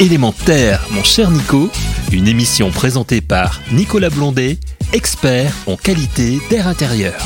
Élémentaire, 0.00 0.86
mon 0.92 1.02
cher 1.02 1.28
Nico, 1.28 1.68
une 2.12 2.28
émission 2.28 2.70
présentée 2.70 3.20
par 3.20 3.60
Nicolas 3.72 4.10
Blondet, 4.10 4.58
expert 4.92 5.52
en 5.66 5.74
qualité 5.74 6.38
d'air 6.50 6.68
intérieur. 6.68 7.16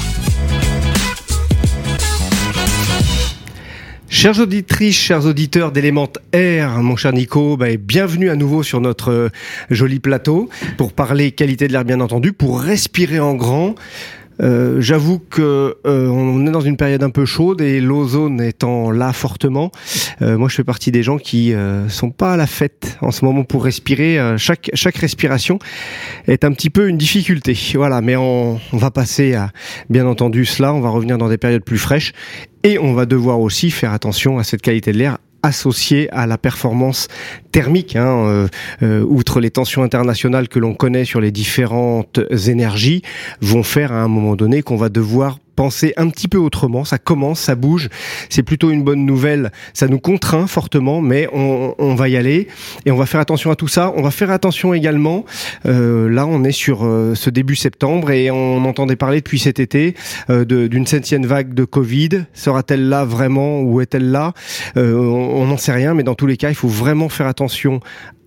Chères 4.09 4.39
auditrices, 4.39 4.97
chers 4.97 5.27
auditeurs 5.27 5.71
d'Element 5.71 6.09
Air, 6.33 6.81
mon 6.81 6.97
cher 6.97 7.13
Nico, 7.13 7.59
bah, 7.59 7.77
bienvenue 7.79 8.31
à 8.31 8.37
nouveau 8.37 8.63
sur 8.63 8.81
notre 8.81 9.11
euh, 9.11 9.29
joli 9.69 10.01
plateau 10.01 10.49
pour 10.79 10.95
parler 10.95 11.33
qualité 11.33 11.69
de 11.69 11.73
l'air 11.73 11.85
bien 11.85 12.01
entendu, 12.01 12.33
pour 12.33 12.63
respirer 12.63 13.21
en 13.21 13.35
grand. 13.35 13.75
Euh, 14.41 14.81
J'avoue 14.81 15.19
que 15.19 15.77
euh, 15.87 16.09
on 16.09 16.47
est 16.47 16.51
dans 16.51 16.61
une 16.61 16.77
période 16.77 17.03
un 17.03 17.11
peu 17.11 17.25
chaude 17.25 17.61
et 17.61 17.81
l'ozone 17.81 18.41
étant 18.41 18.91
là 18.91 19.13
fortement, 19.13 19.71
euh, 20.21 20.39
moi 20.39 20.49
je 20.49 20.55
fais 20.55 20.65
partie 20.65 20.91
des 20.91 21.03
gens 21.03 21.19
qui 21.19 21.55
euh, 21.55 21.89
sont 21.89 22.11
pas 22.11 22.33
à 22.33 22.37
la 22.37 22.47
fête 22.47 22.99
en 23.01 23.11
ce 23.11 23.25
moment 23.25 23.45
pour 23.45 23.65
respirer. 23.65 24.19
Chaque 24.37 24.71
chaque 24.75 24.97
respiration 24.97 25.59
est 26.27 26.45
un 26.45 26.53
petit 26.53 26.71
peu 26.71 26.89
une 26.89 26.99
difficulté. 26.99 27.57
Voilà, 27.75 28.01
mais 28.01 28.17
on, 28.17 28.61
on 28.73 28.77
va 28.77 28.91
passer 28.91 29.35
à 29.35 29.51
bien 29.91 30.07
entendu 30.07 30.45
cela. 30.45 30.73
On 30.75 30.81
va 30.81 30.91
revenir 30.91 31.19
dans 31.19 31.29
des 31.29 31.39
périodes 31.39 31.65
plus 31.65 31.79
fraîches 31.79 32.13
et 32.65 32.79
on 32.79 32.95
va 32.95 33.07
devoir 33.07 33.41
aussi 33.41 33.71
faire 33.71 33.93
attention 33.93 34.39
à 34.39 34.45
cette 34.45 34.63
qualité 34.63 34.93
de 34.93 34.99
l'air 34.99 35.19
associée 35.43 36.09
à 36.11 36.27
la 36.27 36.39
performance 36.39 37.09
thermique. 37.51 37.97
Hein, 37.97 38.25
euh, 38.27 38.49
euh, 38.83 39.03
outre 39.03 39.41
les 39.41 39.51
tensions 39.51 39.83
internationales 39.83 40.49
que 40.49 40.59
l'on 40.59 40.75
connaît 40.75 41.05
sur 41.05 41.21
les 41.21 41.31
différentes 41.31 42.21
énergies, 42.47 43.03
vont 43.41 43.63
faire 43.63 43.93
à 43.93 44.03
un 44.03 44.09
moment 44.09 44.37
donné 44.37 44.63
qu'on 44.63 44.77
va 44.77 44.89
devoir 44.89 45.39
penser 45.55 45.93
un 45.97 46.09
petit 46.09 46.29
peu 46.29 46.39
autrement. 46.39 46.85
Ça 46.85 46.99
commence, 46.99 47.41
ça 47.41 47.55
bouge. 47.55 47.89
C'est 48.29 48.43
plutôt 48.43 48.71
une 48.71 48.83
bonne 48.83 49.05
nouvelle. 49.05 49.53
Ça 49.75 49.89
nous 49.89 49.99
contraint 49.99 50.47
fortement, 50.47 51.01
mais 51.01 51.29
on, 51.33 51.75
on, 51.79 51.95
va 51.95 52.09
y 52.09 52.17
aller 52.17 52.49
et 52.87 52.91
on 52.91 52.97
va 52.97 53.07
faire 53.07 53.21
attention 53.21 53.51
à 53.51 53.57
tout 53.57 53.69
ça. 53.69 53.93
On 53.97 54.03
va 54.03 54.11
faire 54.11 54.31
attention 54.31 54.75
également. 54.75 55.25
Euh, 55.67 56.09
là, 56.09 56.27
on 56.27 56.45
est 56.45 56.53
sur 56.53 56.85
euh, 56.85 57.15
ce 57.15 57.31
début 57.31 57.57
septembre 57.57 58.11
et 58.11 58.31
on 58.31 58.65
entendait 58.65 58.97
parler 58.97 59.19
depuis 59.19 59.39
cet 59.39 59.61
été 59.61 59.95
euh, 60.31 60.45
d'une 60.45 60.87
septième 60.87 61.27
vague 61.27 61.55
de 61.55 61.65
Covid. 61.65 62.25
Sera-t-elle 62.33 62.89
là 62.89 63.05
vraiment 63.05 63.61
ou 63.61 63.81
est-elle 63.81 64.11
là? 64.11 64.33
Euh, 64.77 64.95
On 64.95 65.47
n'en 65.47 65.57
sait 65.57 65.73
rien, 65.73 65.95
mais 65.95 66.03
dans 66.03 66.15
tous 66.15 66.27
les 66.27 66.37
cas, 66.37 66.49
il 66.49 66.55
faut 66.55 66.69
vraiment 66.69 67.09
faire 67.09 67.27
attention 67.27 67.81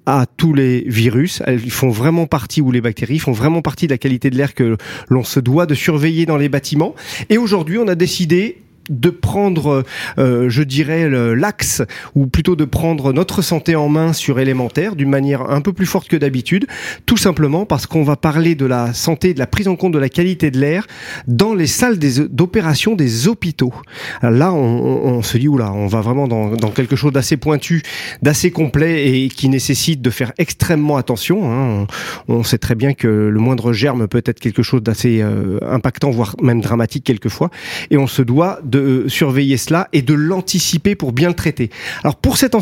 à 0.05 0.25
tous 0.37 0.53
les 0.53 0.83
virus. 0.87 1.41
Ils 1.47 1.71
font 1.71 1.89
vraiment 1.89 2.27
partie, 2.27 2.61
ou 2.61 2.71
les 2.71 2.81
bactéries 2.81 3.19
font 3.19 3.31
vraiment 3.31 3.61
partie 3.61 3.87
de 3.87 3.93
la 3.93 3.97
qualité 3.97 4.29
de 4.29 4.37
l'air 4.37 4.53
que 4.53 4.77
l'on 5.09 5.23
se 5.23 5.39
doit 5.39 5.65
de 5.65 5.73
surveiller 5.73 6.25
dans 6.25 6.37
les 6.37 6.49
bâtiments. 6.49 6.95
Et 7.29 7.37
aujourd'hui, 7.37 7.77
on 7.77 7.87
a 7.87 7.95
décidé 7.95 8.61
de 8.89 9.09
prendre, 9.09 9.83
euh, 10.17 10.49
je 10.49 10.63
dirais, 10.63 11.09
l'axe, 11.35 11.81
ou 12.13 12.27
plutôt 12.27 12.55
de 12.55 12.65
prendre 12.65 13.13
notre 13.13 13.41
santé 13.41 13.75
en 13.75 13.89
main 13.89 14.13
sur 14.13 14.39
élémentaire 14.39 14.95
d'une 14.95 15.09
manière 15.09 15.49
un 15.49 15.61
peu 15.61 15.73
plus 15.73 15.85
forte 15.85 16.07
que 16.07 16.17
d'habitude, 16.17 16.67
tout 17.05 17.17
simplement 17.17 17.65
parce 17.65 17.87
qu'on 17.87 18.03
va 18.03 18.15
parler 18.15 18.55
de 18.55 18.65
la 18.65 18.93
santé, 18.93 19.33
de 19.33 19.39
la 19.39 19.47
prise 19.47 19.67
en 19.67 19.75
compte 19.75 19.93
de 19.93 19.99
la 19.99 20.09
qualité 20.09 20.51
de 20.51 20.59
l'air 20.59 20.87
dans 21.27 21.53
les 21.53 21.67
salles 21.67 21.97
d'opération 21.97 22.95
des, 22.95 23.27
hôpitaux. 23.27 23.73
Là, 24.21 24.53
on, 24.53 25.21
se 25.21 25.37
dit, 25.37 25.47
oula, 25.47 25.71
on 25.71 25.87
va 25.87 26.01
vraiment 26.01 26.27
dans, 26.27 26.71
quelque 26.71 26.95
chose 26.95 27.13
d'assez 27.13 27.37
pointu, 27.37 27.81
d'assez 28.21 28.51
complet 28.51 29.07
et 29.07 29.29
qui 29.29 29.49
nécessite 29.49 30.01
de 30.01 30.09
faire 30.09 30.33
extrêmement 30.37 30.97
attention. 30.97 31.51
Hein. 31.51 31.87
On, 32.27 32.35
on, 32.35 32.43
sait 32.43 32.57
très 32.57 32.75
bien 32.75 32.93
que 32.93 33.07
le 33.07 33.39
moindre 33.39 33.73
germe 33.73 34.07
peut 34.07 34.21
être 34.25 34.39
quelque 34.39 34.63
chose 34.63 34.83
d'assez 34.83 35.21
euh, 35.21 35.59
impactant, 35.61 36.11
voire 36.11 36.35
même 36.41 36.61
dramatique 36.61 37.03
quelquefois, 37.03 37.49
et 37.89 37.97
on 37.97 38.07
se 38.07 38.21
doit 38.21 38.59
de 38.63 38.74
de 38.75 39.05
surveiller 39.07 39.55
cela 39.55 39.87
et 39.93 40.01
de 40.01 40.13
l'anticiper 40.13 40.95
pour 40.95 41.13
bien 41.13 41.29
le 41.29 41.33
traiter. 41.33 41.69
Alors 42.03 42.17
pour 42.17 42.37
cette, 42.37 42.55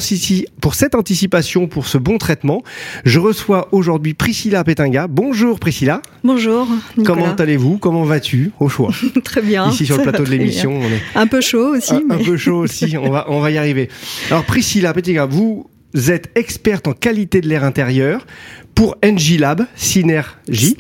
pour 0.61 0.75
cette 0.75 0.94
anticipation, 0.94 1.67
pour 1.67 1.88
ce 1.88 1.97
bon 1.97 2.19
traitement, 2.19 2.61
je 3.03 3.19
reçois 3.19 3.67
aujourd'hui 3.72 4.14
Priscilla 4.14 4.64
Pétinga. 4.64 5.08
Bonjour 5.08 5.59
Priscilla. 5.59 6.02
Bonjour. 6.23 6.67
Nicolas. 6.97 7.22
Comment 7.22 7.36
allez-vous? 7.36 7.78
Comment 7.79 8.03
vas-tu? 8.03 8.51
Au 8.59 8.69
choix 8.69 8.91
Très 9.24 9.41
bien. 9.41 9.69
Ici 9.69 9.88
sur 9.88 9.97
le 9.97 10.03
plateau 10.03 10.24
de 10.24 10.29
l'émission, 10.29 10.78
on 10.78 10.84
est 10.84 11.01
un 11.16 11.25
peu 11.25 11.41
chaud 11.41 11.75
aussi. 11.75 11.94
Un, 11.94 12.03
mais... 12.07 12.16
un 12.16 12.24
peu 12.24 12.38
chaud 12.38 12.59
aussi. 12.59 12.95
On 12.95 13.09
va 13.09 13.25
on 13.30 13.40
va 13.40 13.50
y 13.50 13.57
arriver. 13.57 13.90
Alors 14.30 14.44
Priscilla 14.44 14.94
Pétinga, 14.94 15.25
vous 15.25 15.68
êtes 16.07 16.30
experte 16.35 16.88
en 16.88 16.94
qualité 16.94 17.41
de 17.41 17.47
l'air 17.47 17.63
intérieur 17.63 18.28
pour 18.75 18.97
NG 19.03 19.40
Lab, 19.40 19.66
Synergie. 19.75 20.78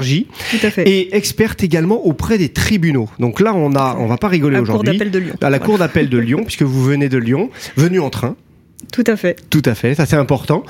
Oui, 0.00 0.58
tout 0.58 0.66
à 0.66 0.70
fait. 0.70 0.88
Et 0.88 1.14
experte 1.16 1.62
également 1.62 2.06
auprès 2.06 2.38
des 2.38 2.48
tribunaux. 2.48 3.08
Donc 3.18 3.40
là, 3.40 3.54
on 3.54 3.74
a, 3.74 3.96
on 3.98 4.06
va 4.06 4.16
pas 4.16 4.28
rigoler 4.28 4.58
aujourd'hui. 4.58 4.90
À 4.90 4.92
la 4.92 4.98
cour 4.98 5.08
d'appel 5.08 5.10
de 5.10 5.18
Lyon. 5.18 5.34
À 5.40 5.50
la 5.50 5.58
cour 5.58 5.78
d'appel 5.78 6.08
de 6.08 6.18
Lyon, 6.18 6.42
puisque 6.44 6.62
vous 6.62 6.82
venez 6.82 7.08
de 7.08 7.18
Lyon, 7.18 7.50
venu 7.76 8.00
en 8.00 8.10
train. 8.10 8.36
Tout 8.92 9.04
à 9.06 9.16
fait. 9.16 9.36
Tout 9.50 9.62
à 9.66 9.74
fait, 9.74 9.94
ça 9.94 10.06
c'est 10.06 10.16
important. 10.16 10.64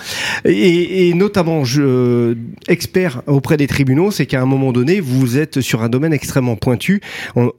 Et, 0.44 1.08
et, 1.08 1.14
notamment, 1.14 1.64
je, 1.64 2.36
expert 2.68 3.22
auprès 3.26 3.56
des 3.56 3.66
tribunaux, 3.66 4.10
c'est 4.10 4.26
qu'à 4.26 4.42
un 4.42 4.46
moment 4.46 4.72
donné, 4.72 5.00
vous 5.00 5.38
êtes 5.38 5.60
sur 5.60 5.82
un 5.82 5.88
domaine 5.88 6.12
extrêmement 6.12 6.56
pointu. 6.56 7.00
On, 7.36 7.52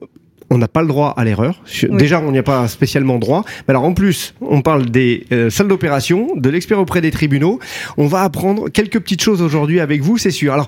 on 0.52 0.58
n'a 0.58 0.68
pas 0.68 0.82
le 0.82 0.88
droit 0.88 1.14
à 1.16 1.24
l'erreur. 1.24 1.62
Oui. 1.82 1.96
Déjà, 1.96 2.20
on 2.20 2.30
n'y 2.30 2.38
a 2.38 2.42
pas 2.42 2.68
spécialement 2.68 3.18
droit. 3.18 3.44
Mais 3.66 3.72
alors, 3.72 3.84
en 3.84 3.94
plus, 3.94 4.34
on 4.42 4.60
parle 4.60 4.90
des 4.90 5.24
euh, 5.32 5.48
salles 5.48 5.68
d'opération, 5.68 6.28
de 6.36 6.50
l'expert 6.50 6.78
auprès 6.78 7.00
des 7.00 7.10
tribunaux. 7.10 7.58
On 7.96 8.06
va 8.06 8.22
apprendre 8.22 8.68
quelques 8.68 9.00
petites 9.00 9.22
choses 9.22 9.40
aujourd'hui 9.40 9.80
avec 9.80 10.02
vous, 10.02 10.18
c'est 10.18 10.30
sûr. 10.30 10.52
Alors, 10.52 10.66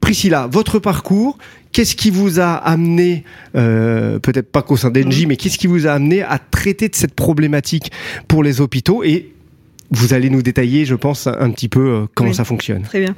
Priscilla, 0.00 0.48
votre 0.50 0.80
parcours, 0.80 1.38
qu'est-ce 1.70 1.94
qui 1.94 2.10
vous 2.10 2.40
a 2.40 2.54
amené, 2.54 3.22
euh, 3.54 4.18
peut-être 4.18 4.50
pas 4.50 4.62
qu'au 4.62 4.76
sein 4.76 4.90
d'Engie, 4.90 5.26
mmh. 5.26 5.28
mais 5.28 5.36
qu'est-ce 5.36 5.58
qui 5.58 5.68
vous 5.68 5.86
a 5.86 5.92
amené 5.92 6.22
à 6.22 6.38
traiter 6.38 6.88
de 6.88 6.96
cette 6.96 7.14
problématique 7.14 7.92
pour 8.26 8.42
les 8.42 8.60
hôpitaux 8.60 9.04
et 9.04 9.32
vous 9.92 10.14
allez 10.14 10.30
nous 10.30 10.42
détailler, 10.42 10.84
je 10.84 10.94
pense, 10.94 11.26
un 11.26 11.50
petit 11.50 11.68
peu 11.68 11.80
euh, 11.80 12.06
comment 12.14 12.30
oui, 12.30 12.34
ça 12.34 12.44
fonctionne. 12.44 12.82
Très 12.82 13.00
bien. 13.00 13.14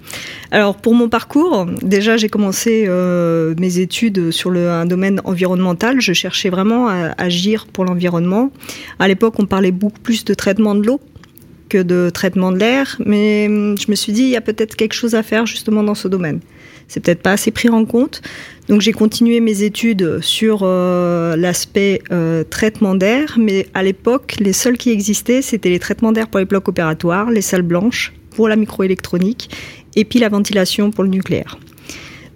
Alors 0.50 0.76
pour 0.76 0.94
mon 0.94 1.08
parcours, 1.08 1.66
déjà 1.82 2.16
j'ai 2.16 2.28
commencé 2.28 2.84
euh, 2.88 3.54
mes 3.58 3.78
études 3.78 4.32
sur 4.32 4.50
le, 4.50 4.70
un 4.70 4.84
domaine 4.84 5.20
environnemental. 5.24 6.00
Je 6.00 6.12
cherchais 6.12 6.50
vraiment 6.50 6.88
à 6.88 7.14
agir 7.16 7.66
pour 7.66 7.84
l'environnement. 7.84 8.50
À 8.98 9.06
l'époque, 9.06 9.34
on 9.38 9.46
parlait 9.46 9.70
beaucoup 9.70 10.00
plus 10.00 10.24
de 10.24 10.34
traitement 10.34 10.74
de 10.74 10.84
l'eau 10.84 11.00
que 11.68 11.78
de 11.78 12.10
traitement 12.10 12.52
de 12.52 12.58
l'air, 12.58 13.00
mais 13.06 13.46
je 13.46 13.90
me 13.90 13.94
suis 13.94 14.12
dit 14.12 14.22
il 14.22 14.28
y 14.28 14.36
a 14.36 14.40
peut-être 14.40 14.76
quelque 14.76 14.92
chose 14.92 15.14
à 15.14 15.22
faire 15.22 15.46
justement 15.46 15.82
dans 15.82 15.94
ce 15.94 16.08
domaine. 16.08 16.40
C'est 16.88 17.00
peut-être 17.00 17.22
pas 17.22 17.32
assez 17.32 17.50
pris 17.50 17.68
en 17.68 17.84
compte. 17.84 18.22
Donc 18.68 18.80
j'ai 18.80 18.92
continué 18.92 19.40
mes 19.40 19.62
études 19.62 20.20
sur 20.20 20.60
euh, 20.62 21.36
l'aspect 21.36 22.02
euh, 22.12 22.44
traitement 22.44 22.94
d'air, 22.94 23.36
mais 23.38 23.66
à 23.74 23.82
l'époque, 23.82 24.36
les 24.40 24.52
seuls 24.52 24.78
qui 24.78 24.90
existaient, 24.90 25.42
c'était 25.42 25.68
les 25.68 25.78
traitements 25.78 26.12
d'air 26.12 26.28
pour 26.28 26.38
les 26.38 26.46
blocs 26.46 26.68
opératoires, 26.68 27.30
les 27.30 27.42
salles 27.42 27.62
blanches 27.62 28.12
pour 28.30 28.48
la 28.48 28.56
microélectronique, 28.56 29.50
et 29.96 30.04
puis 30.04 30.18
la 30.18 30.28
ventilation 30.28 30.90
pour 30.90 31.04
le 31.04 31.10
nucléaire. 31.10 31.58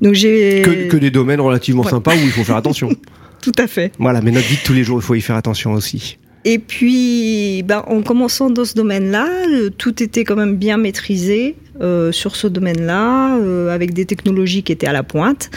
Donc 0.01 0.15
j'ai 0.15 0.63
que, 0.63 0.89
que, 0.89 0.97
des 0.97 1.11
domaines 1.11 1.41
relativement 1.41 1.83
ouais. 1.83 1.91
sympas 1.91 2.15
où 2.15 2.21
il 2.21 2.31
faut 2.31 2.45
faire 2.45 2.57
attention. 2.57 2.91
Tout 3.43 3.53
à 3.59 3.67
fait. 3.67 3.93
Voilà, 3.99 4.21
mais 4.21 4.31
notre 4.31 4.47
vie 4.47 4.57
de 4.57 4.63
tous 4.63 4.73
les 4.73 4.85
jours, 4.85 4.99
il 4.99 5.03
faut 5.03 5.15
y 5.15 5.21
faire 5.21 5.37
attention 5.37 5.73
aussi. 5.73 6.19
Et 6.51 6.59
puis, 6.59 7.63
ben, 7.63 7.85
en 7.87 8.01
commençant 8.01 8.49
dans 8.49 8.65
ce 8.65 8.73
domaine-là, 8.73 9.29
tout 9.77 10.03
était 10.03 10.25
quand 10.25 10.35
même 10.35 10.57
bien 10.57 10.79
maîtrisé 10.79 11.57
euh, 11.83 12.11
sur 12.11 12.37
ce 12.37 12.47
domaine-là, 12.47 13.37
euh, 13.37 13.69
avec 13.69 13.93
des 13.93 14.07
technologies 14.07 14.63
qui 14.63 14.73
étaient 14.73 14.87
à 14.87 14.95
la 14.95 15.03
pointe. 15.03 15.51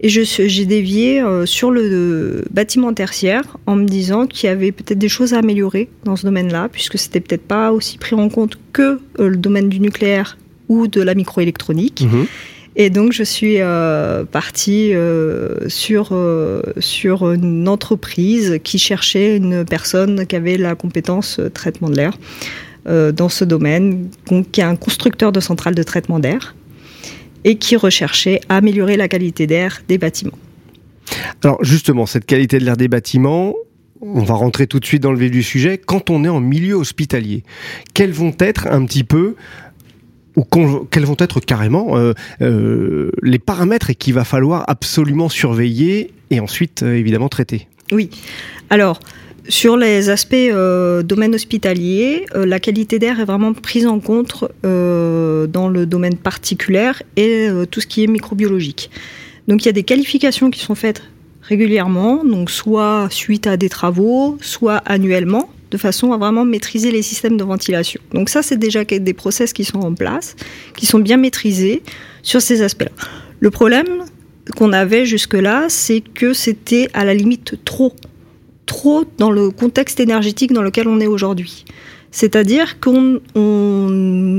Et 0.00 0.08
j'ai 0.08 0.64
dévié 0.64 1.20
euh, 1.20 1.44
sur 1.44 1.70
le 1.70 2.44
bâtiment 2.50 2.94
tertiaire 2.94 3.58
en 3.66 3.76
me 3.76 3.84
disant 3.84 4.26
qu'il 4.26 4.46
y 4.46 4.50
avait 4.50 4.72
peut-être 4.72 4.98
des 4.98 5.10
choses 5.10 5.34
à 5.34 5.40
améliorer 5.40 5.90
dans 6.04 6.16
ce 6.16 6.24
domaine-là, 6.24 6.70
puisque 6.72 6.96
c'était 6.96 7.20
peut-être 7.20 7.46
pas 7.46 7.70
aussi 7.70 7.98
pris 7.98 8.14
en 8.14 8.30
compte 8.30 8.58
que 8.72 9.00
euh, 9.18 9.28
le 9.28 9.36
domaine 9.36 9.68
du 9.68 9.80
nucléaire 9.80 10.38
ou 10.70 10.86
de 10.88 11.02
la 11.02 11.14
microélectronique. 11.14 12.06
Mmh. 12.10 12.24
Et 12.80 12.90
donc, 12.90 13.12
je 13.12 13.24
suis 13.24 13.56
euh, 13.58 14.24
partie 14.24 14.94
euh, 14.94 15.68
sur, 15.68 16.10
euh, 16.12 16.62
sur 16.78 17.32
une 17.32 17.66
entreprise 17.66 18.60
qui 18.62 18.78
cherchait 18.78 19.36
une 19.36 19.64
personne 19.64 20.26
qui 20.26 20.36
avait 20.36 20.56
la 20.56 20.76
compétence 20.76 21.40
traitement 21.52 21.90
de 21.90 21.96
l'air 21.96 22.16
dans 22.86 23.28
ce 23.28 23.44
domaine, 23.44 24.08
qui 24.50 24.62
est 24.62 24.64
un 24.64 24.76
constructeur 24.76 25.30
de 25.30 25.40
centrales 25.40 25.74
de 25.74 25.82
traitement 25.82 26.18
d'air 26.20 26.54
et 27.44 27.56
qui 27.56 27.76
recherchait 27.76 28.40
à 28.48 28.56
améliorer 28.56 28.96
la 28.96 29.08
qualité 29.08 29.46
d'air 29.46 29.82
des 29.88 29.98
bâtiments. 29.98 30.38
Alors, 31.44 31.62
justement, 31.62 32.06
cette 32.06 32.24
qualité 32.24 32.58
de 32.58 32.64
l'air 32.64 32.78
des 32.78 32.88
bâtiments, 32.88 33.54
on 34.00 34.22
va 34.22 34.32
rentrer 34.32 34.66
tout 34.66 34.80
de 34.80 34.86
suite 34.86 35.02
dans 35.02 35.12
le 35.12 35.18
vif 35.18 35.30
du 35.30 35.42
sujet. 35.42 35.76
Quand 35.76 36.08
on 36.08 36.24
est 36.24 36.28
en 36.28 36.40
milieu 36.40 36.76
hospitalier, 36.76 37.42
quels 37.92 38.12
vont 38.12 38.34
être 38.38 38.68
un 38.68 38.86
petit 38.86 39.04
peu 39.04 39.34
ou 40.38 40.44
quels 40.90 41.04
vont 41.04 41.16
être 41.18 41.40
carrément 41.40 41.98
euh, 41.98 42.12
euh, 42.40 43.10
les 43.22 43.40
paramètres 43.40 43.92
qu'il 43.92 44.14
va 44.14 44.22
falloir 44.22 44.64
absolument 44.68 45.28
surveiller 45.28 46.12
et 46.30 46.38
ensuite 46.38 46.84
euh, 46.84 46.94
évidemment 46.94 47.28
traiter 47.28 47.66
Oui. 47.90 48.08
Alors, 48.70 49.00
sur 49.48 49.76
les 49.76 50.10
aspects 50.10 50.36
domaine 51.04 51.34
hospitalier, 51.34 52.26
la 52.34 52.60
qualité 52.60 52.98
d'air 52.98 53.18
est 53.18 53.24
vraiment 53.24 53.54
prise 53.54 53.86
en 53.86 53.98
compte 53.98 54.44
dans 54.62 55.68
le 55.70 55.86
domaine 55.86 56.16
particulier 56.16 56.92
et 57.16 57.48
tout 57.70 57.80
ce 57.80 57.86
qui 57.86 58.04
est 58.04 58.08
microbiologique. 58.08 58.90
Donc 59.48 59.62
il 59.62 59.66
y 59.66 59.68
a 59.70 59.72
des 59.72 59.84
qualifications 59.84 60.50
qui 60.50 60.60
sont 60.60 60.74
faites 60.74 61.02
régulièrement, 61.40 62.26
donc 62.26 62.50
soit 62.50 63.08
suite 63.10 63.46
à 63.46 63.56
des 63.56 63.70
travaux, 63.70 64.36
soit 64.42 64.82
annuellement 64.84 65.48
de 65.70 65.76
façon 65.76 66.12
à 66.12 66.16
vraiment 66.16 66.44
maîtriser 66.44 66.90
les 66.90 67.02
systèmes 67.02 67.36
de 67.36 67.44
ventilation. 67.44 68.00
Donc 68.12 68.28
ça, 68.28 68.42
c'est 68.42 68.56
déjà 68.56 68.84
des 68.84 69.14
process 69.14 69.52
qui 69.52 69.64
sont 69.64 69.80
en 69.80 69.94
place, 69.94 70.36
qui 70.76 70.86
sont 70.86 70.98
bien 70.98 71.16
maîtrisés 71.16 71.82
sur 72.22 72.40
ces 72.40 72.62
aspects-là. 72.62 72.92
Le 73.40 73.50
problème 73.50 74.04
qu'on 74.56 74.72
avait 74.72 75.04
jusque-là, 75.04 75.66
c'est 75.68 76.00
que 76.00 76.32
c'était 76.32 76.88
à 76.94 77.04
la 77.04 77.14
limite 77.14 77.64
trop, 77.64 77.92
trop 78.66 79.04
dans 79.18 79.30
le 79.30 79.50
contexte 79.50 80.00
énergétique 80.00 80.52
dans 80.52 80.62
lequel 80.62 80.88
on 80.88 81.00
est 81.00 81.06
aujourd'hui. 81.06 81.64
C'est-à-dire 82.10 82.80
qu'on 82.80 83.20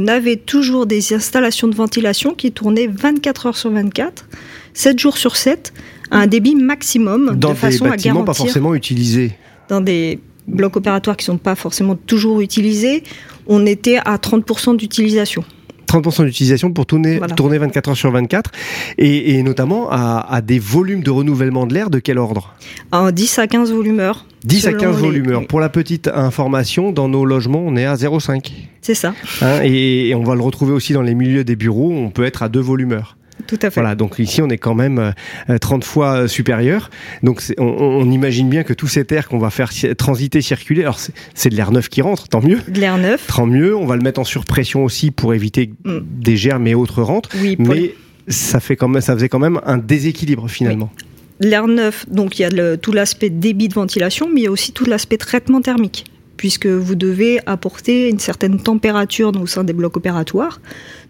avait 0.08 0.38
toujours 0.38 0.88
des 0.88 1.14
installations 1.14 1.68
de 1.68 1.76
ventilation 1.76 2.34
qui 2.34 2.52
tournaient 2.52 2.88
24 2.88 3.46
heures 3.46 3.58
sur 3.58 3.70
24, 3.70 4.26
7 4.74 5.00
jours 5.00 5.18
sur 5.18 5.36
7, 5.36 5.72
à 6.12 6.20
un 6.22 6.28
débit 6.28 6.56
maximum 6.56 7.36
dans 7.38 7.52
de 7.52 7.54
façon 7.54 7.86
des 7.86 7.90
à 7.90 7.92
bâtiments 7.92 8.14
garantir 8.16 8.26
pas 8.26 8.34
forcément 8.34 8.74
utilisés. 8.74 9.34
dans 9.70 9.82
des 9.82 10.20
blocs 10.50 10.76
opératoires 10.78 11.18
qui 11.18 11.24
ne 11.30 11.34
sont 11.36 11.38
pas 11.38 11.56
forcément 11.56 11.96
toujours 11.96 12.42
utilisés, 12.42 13.04
on 13.48 13.66
était 13.66 13.98
à 14.04 14.18
30% 14.18 14.76
d'utilisation. 14.76 15.44
30% 15.88 16.26
d'utilisation 16.26 16.72
pour 16.72 16.86
tourner, 16.86 17.18
Voilà. 17.18 17.34
tourner 17.34 17.58
24 17.58 17.90
heures 17.90 17.98
sur 17.98 18.12
24 18.12 18.52
et, 19.00 19.32
et 19.40 19.42
notamment 19.44 19.90
à, 19.90 20.20
à 20.30 20.42
des 20.42 20.60
volumes 20.60 21.02
de 21.02 21.10
renouvellement 21.10 21.66
de 21.66 21.74
l'air 21.74 21.90
de 21.90 21.98
quel 21.98 22.20
ordre? 22.20 22.54
En 22.92 23.10
10 23.10 23.40
à 23.40 23.48
15 23.48 23.72
volumeurs. 23.74 24.26
10 24.44 24.68
à 24.68 24.70
selon 24.70 24.80
15 24.82 24.96
les- 24.98 25.02
volumeurs. 25.02 25.40
oui, 25.42 25.48
Pour 25.48 25.60
la 25.60 25.70
petite 25.70 26.08
information, 26.08 26.92
dans 26.92 27.10
nos 27.10 27.26
logements, 27.26 27.64
on 27.66 27.76
est 27.76 27.86
à 27.86 27.96
0,5. 27.96 28.52
C'est 28.82 28.94
ça, 28.94 29.16
Hein, 29.42 29.62
et, 29.64 30.10
et 30.10 30.16
on 30.16 30.24
va 30.24 30.36
le 30.36 30.42
retrouver 30.42 30.74
aussi 30.74 30.94
dans 30.94 31.02
les 31.02 31.16
milieux 31.16 31.44
des 31.44 31.56
bureaux, 31.56 31.92
on 31.92 32.12
peut 32.12 32.24
être 32.24 32.44
à 32.44 32.50
2 32.50 32.60
volumeurs. 32.60 33.18
Tout 33.50 33.58
à 33.64 33.70
fait. 33.72 33.80
Voilà, 33.82 33.96
donc 33.96 34.20
ici 34.20 34.42
on 34.42 34.48
est 34.50 34.58
quand 34.60 34.76
même 34.76 35.14
euh, 35.50 35.58
30 35.58 35.84
fois 35.84 36.14
euh, 36.24 36.28
supérieur. 36.28 36.90
Donc 37.24 37.42
on, 37.58 37.64
on 37.66 38.12
imagine 38.12 38.48
bien 38.50 38.64
que 38.64 38.74
tout 38.74 38.88
cet 38.88 39.12
air 39.12 39.28
qu'on 39.28 39.40
va 39.40 39.50
faire 39.50 39.72
transiter, 39.98 40.42
circuler, 40.42 40.82
alors 40.84 41.00
c'est- 41.00 41.50
de 41.50 41.56
l'air 41.56 41.72
neuf 41.72 41.90
qui 41.90 42.02
rentre, 42.02 42.28
tant 42.28 42.42
mieux. 42.42 42.60
De 42.68 42.80
l'air 42.80 42.98
neuf. 42.98 43.26
Tant 43.28 43.48
mieux, 43.48 43.76
on 43.76 43.86
va 43.88 43.96
le 43.96 44.04
mettre 44.04 44.20
en 44.22 44.24
surpression 44.24 44.84
aussi 44.84 45.10
pour 45.12 45.34
éviter 45.34 45.68
que 45.68 45.74
Mm. 46.00 46.06
des 46.20 46.38
germes 46.38 46.68
et 46.68 46.76
autres 46.76 47.02
rentrent. 47.02 47.30
Oui, 47.42 47.56
pour 47.56 47.70
Mais 47.70 47.96
ça, 48.28 48.60
fait 48.60 48.76
quand 48.76 48.88
même, 48.88 49.02
ça 49.02 49.14
faisait 49.16 49.30
quand 49.30 49.40
même 49.40 49.60
un 49.66 49.78
déséquilibre 49.80 50.48
finalement. 50.48 50.92
L'air 51.40 51.68
neuf, 51.68 52.06
donc 52.10 52.38
il 52.38 52.44
y 52.44 52.46
a 52.46 52.50
le- 52.50 52.78
tout 52.78 52.92
l'aspect 52.92 53.30
débit 53.30 53.68
de 53.70 53.74
ventilation, 53.74 54.28
mais 54.32 54.42
il 54.42 54.44
y 54.44 54.48
a 54.48 54.52
aussi 54.52 54.72
tout 54.74 54.86
l'aspect 54.86 55.18
traitement 55.18 55.62
thermique, 55.62 56.06
puisque 56.38 56.68
vous 56.68 56.96
devez 56.96 57.40
apporter 57.46 58.10
une 58.10 58.20
certaine 58.20 58.62
température 58.62 59.32
au 59.42 59.48
sein 59.48 59.64
des 59.64 59.74
blocs 59.74 59.96
opératoires. 59.98 60.60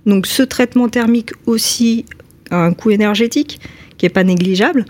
Donc 0.06 0.28
ce 0.28 0.44
traitement 0.44 0.88
thermique 0.88 1.32
aussi 1.48 2.06
a 2.52 2.58
un 2.58 2.74
coût 2.74 2.92
énergétique 2.92 3.60
qui 3.98 4.06
n'est 4.06 4.10
pas 4.10 4.24
négligeable. 4.24 4.86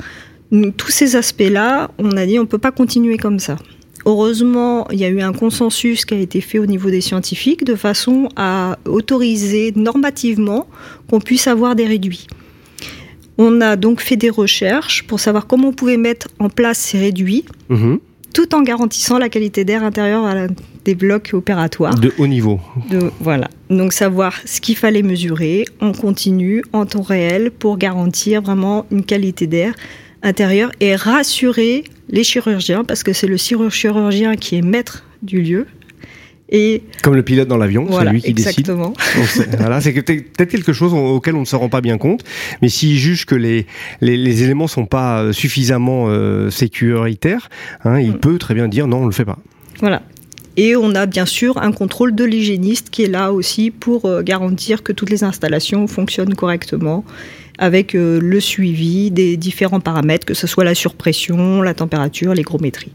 Donc, 0.51 0.75
tous 0.77 0.89
ces 0.91 1.15
aspects-là, 1.15 1.91
on 2.00 2.11
a 2.17 2.25
dit 2.25 2.39
on 2.39 2.44
ne 2.44 2.47
peut 2.47 2.57
pas 2.57 2.71
continuer 2.71 3.17
comme 3.17 3.39
ça. 3.39 3.57
Heureusement, 4.06 4.88
il 4.91 5.00
y 5.00 5.03
a 5.06 5.09
eu 5.09 5.21
un 5.21 5.33
consensus 5.33 6.06
qui 6.06 6.13
a 6.13 6.17
été 6.17 6.41
fait 6.41 6.57
au 6.57 6.65
niveau 6.65 6.89
des 6.89 7.01
scientifiques 7.01 7.63
de 7.65 7.75
façon 7.75 8.29
à 8.35 8.77
autoriser 8.85 9.73
normativement 9.75 10.67
qu'on 11.09 11.19
puisse 11.19 11.47
avoir 11.47 11.75
des 11.75 11.85
réduits. 11.85 12.25
On 13.38 13.61
a 13.61 13.75
donc 13.75 14.01
fait 14.01 14.15
des 14.15 14.29
recherches 14.29 15.03
pour 15.06 15.19
savoir 15.19 15.47
comment 15.47 15.69
on 15.69 15.73
pouvait 15.73 15.97
mettre 15.97 16.27
en 16.39 16.50
place 16.50 16.77
ces 16.79 16.97
réduits 17.00 17.45
Mhm. 17.69 18.00
tout 18.33 18.53
en 18.56 18.61
garantissant 18.61 19.17
la 19.17 19.27
qualité 19.29 19.63
d'air 19.65 19.83
intérieur 19.83 20.23
à 20.25 20.33
la- 20.35 20.47
des 20.85 20.95
blocs 20.95 21.31
opératoires. 21.33 21.95
De 21.95 22.11
haut 22.17 22.27
niveau. 22.27 22.59
De- 22.89 23.11
voilà. 23.19 23.50
Donc 23.69 23.94
savoir 23.94 24.33
ce 24.45 24.62
qu'il 24.62 24.75
fallait 24.75 25.04
mesurer 25.04 25.66
en 25.80 25.92
continu, 25.92 26.63
en 26.74 26.86
temps 26.86 27.01
réel, 27.04 27.51
pour 27.51 27.77
garantir 27.77 28.42
vraiment 28.42 28.86
une 28.92 29.04
qualité 29.04 29.45
d'air 29.48 29.74
intérieur 30.24 30.71
et 30.80 30.95
rassurer 30.95 31.83
les 32.10 32.24
chirurgiens, 32.24 32.83
parce 32.83 33.04
que 33.04 33.13
c'est 33.13 33.27
le 33.27 33.38
chirur- 33.38 33.69
chirurgien 33.71 34.36
qui 34.36 34.56
est 34.57 34.62
maître 34.62 35.06
du 35.21 35.42
lieu. 35.42 35.68
Et 36.51 36.81
Comme 37.04 37.13
le 37.13 37.21
pilote 37.21 37.48
dans 37.48 37.57
l'avion, 37.57 37.86
voilà, 37.88 38.10
c'est 38.10 38.13
lui 38.16 38.21
qui 38.24 38.33
décide. 38.33 38.50
exactement. 38.68 38.94
Voilà, 39.60 39.80
c'est 39.81 39.94
peut-être 39.94 40.50
quelque 40.50 40.74
chose 40.74 40.95
auquel 40.95 41.36
on 41.36 41.42
ne 41.42 41.45
se 41.45 41.56
rend 41.56 41.69
pas 41.69 41.81
bien 41.81 42.00
compte, 42.00 42.24
mais 42.63 42.69
s'il 42.69 42.98
juge 42.98 43.27
que 43.27 43.36
les, 43.36 43.68
les, 44.01 44.18
les 44.18 44.42
éléments 44.44 44.66
sont 44.66 44.88
pas 44.88 45.21
euh, 45.21 45.31
suffisamment 45.31 46.06
euh, 46.07 46.50
sécuritaires, 46.50 47.50
hein, 47.86 48.00
il 48.00 48.13
Mm. 48.13 48.19
peut 48.19 48.38
très 48.39 48.56
bien 48.56 48.68
dire 48.68 48.88
non, 48.88 49.04
on 49.04 49.06
le 49.06 49.12
fait 49.12 49.25
pas. 49.25 49.38
Voilà. 49.80 50.01
Et 50.61 50.75
on 50.75 50.94
a 50.94 51.06
bien 51.06 51.25
sûr 51.25 51.57
un 51.59 51.71
contrôle 51.71 52.13
de 52.13 52.25
l'hygiéniste 52.25 52.89
qui 52.89 53.03
est 53.06 53.07
là 53.07 53.31
aussi 53.31 53.71
pour 53.71 54.03
euh, 54.03 54.21
garantir 54.23 54.83
que 54.83 54.91
toutes 54.91 55.09
les 55.09 55.23
installations 55.23 55.88
fonctionnent 55.88 56.35
correctement 56.35 57.06
avec 57.57 57.95
euh, 57.95 58.19
le 58.21 58.41
suivi 58.41 59.09
des 59.09 59.38
différents 59.38 59.79
paramètres, 59.79 60.25
que 60.25 60.33
ce 60.33 60.47
soit 60.47 60.65
la 60.65 60.75
surpression, 60.75 61.61
la 61.61 61.73
température, 61.73 62.33
l'hygrométrie. 62.33 62.91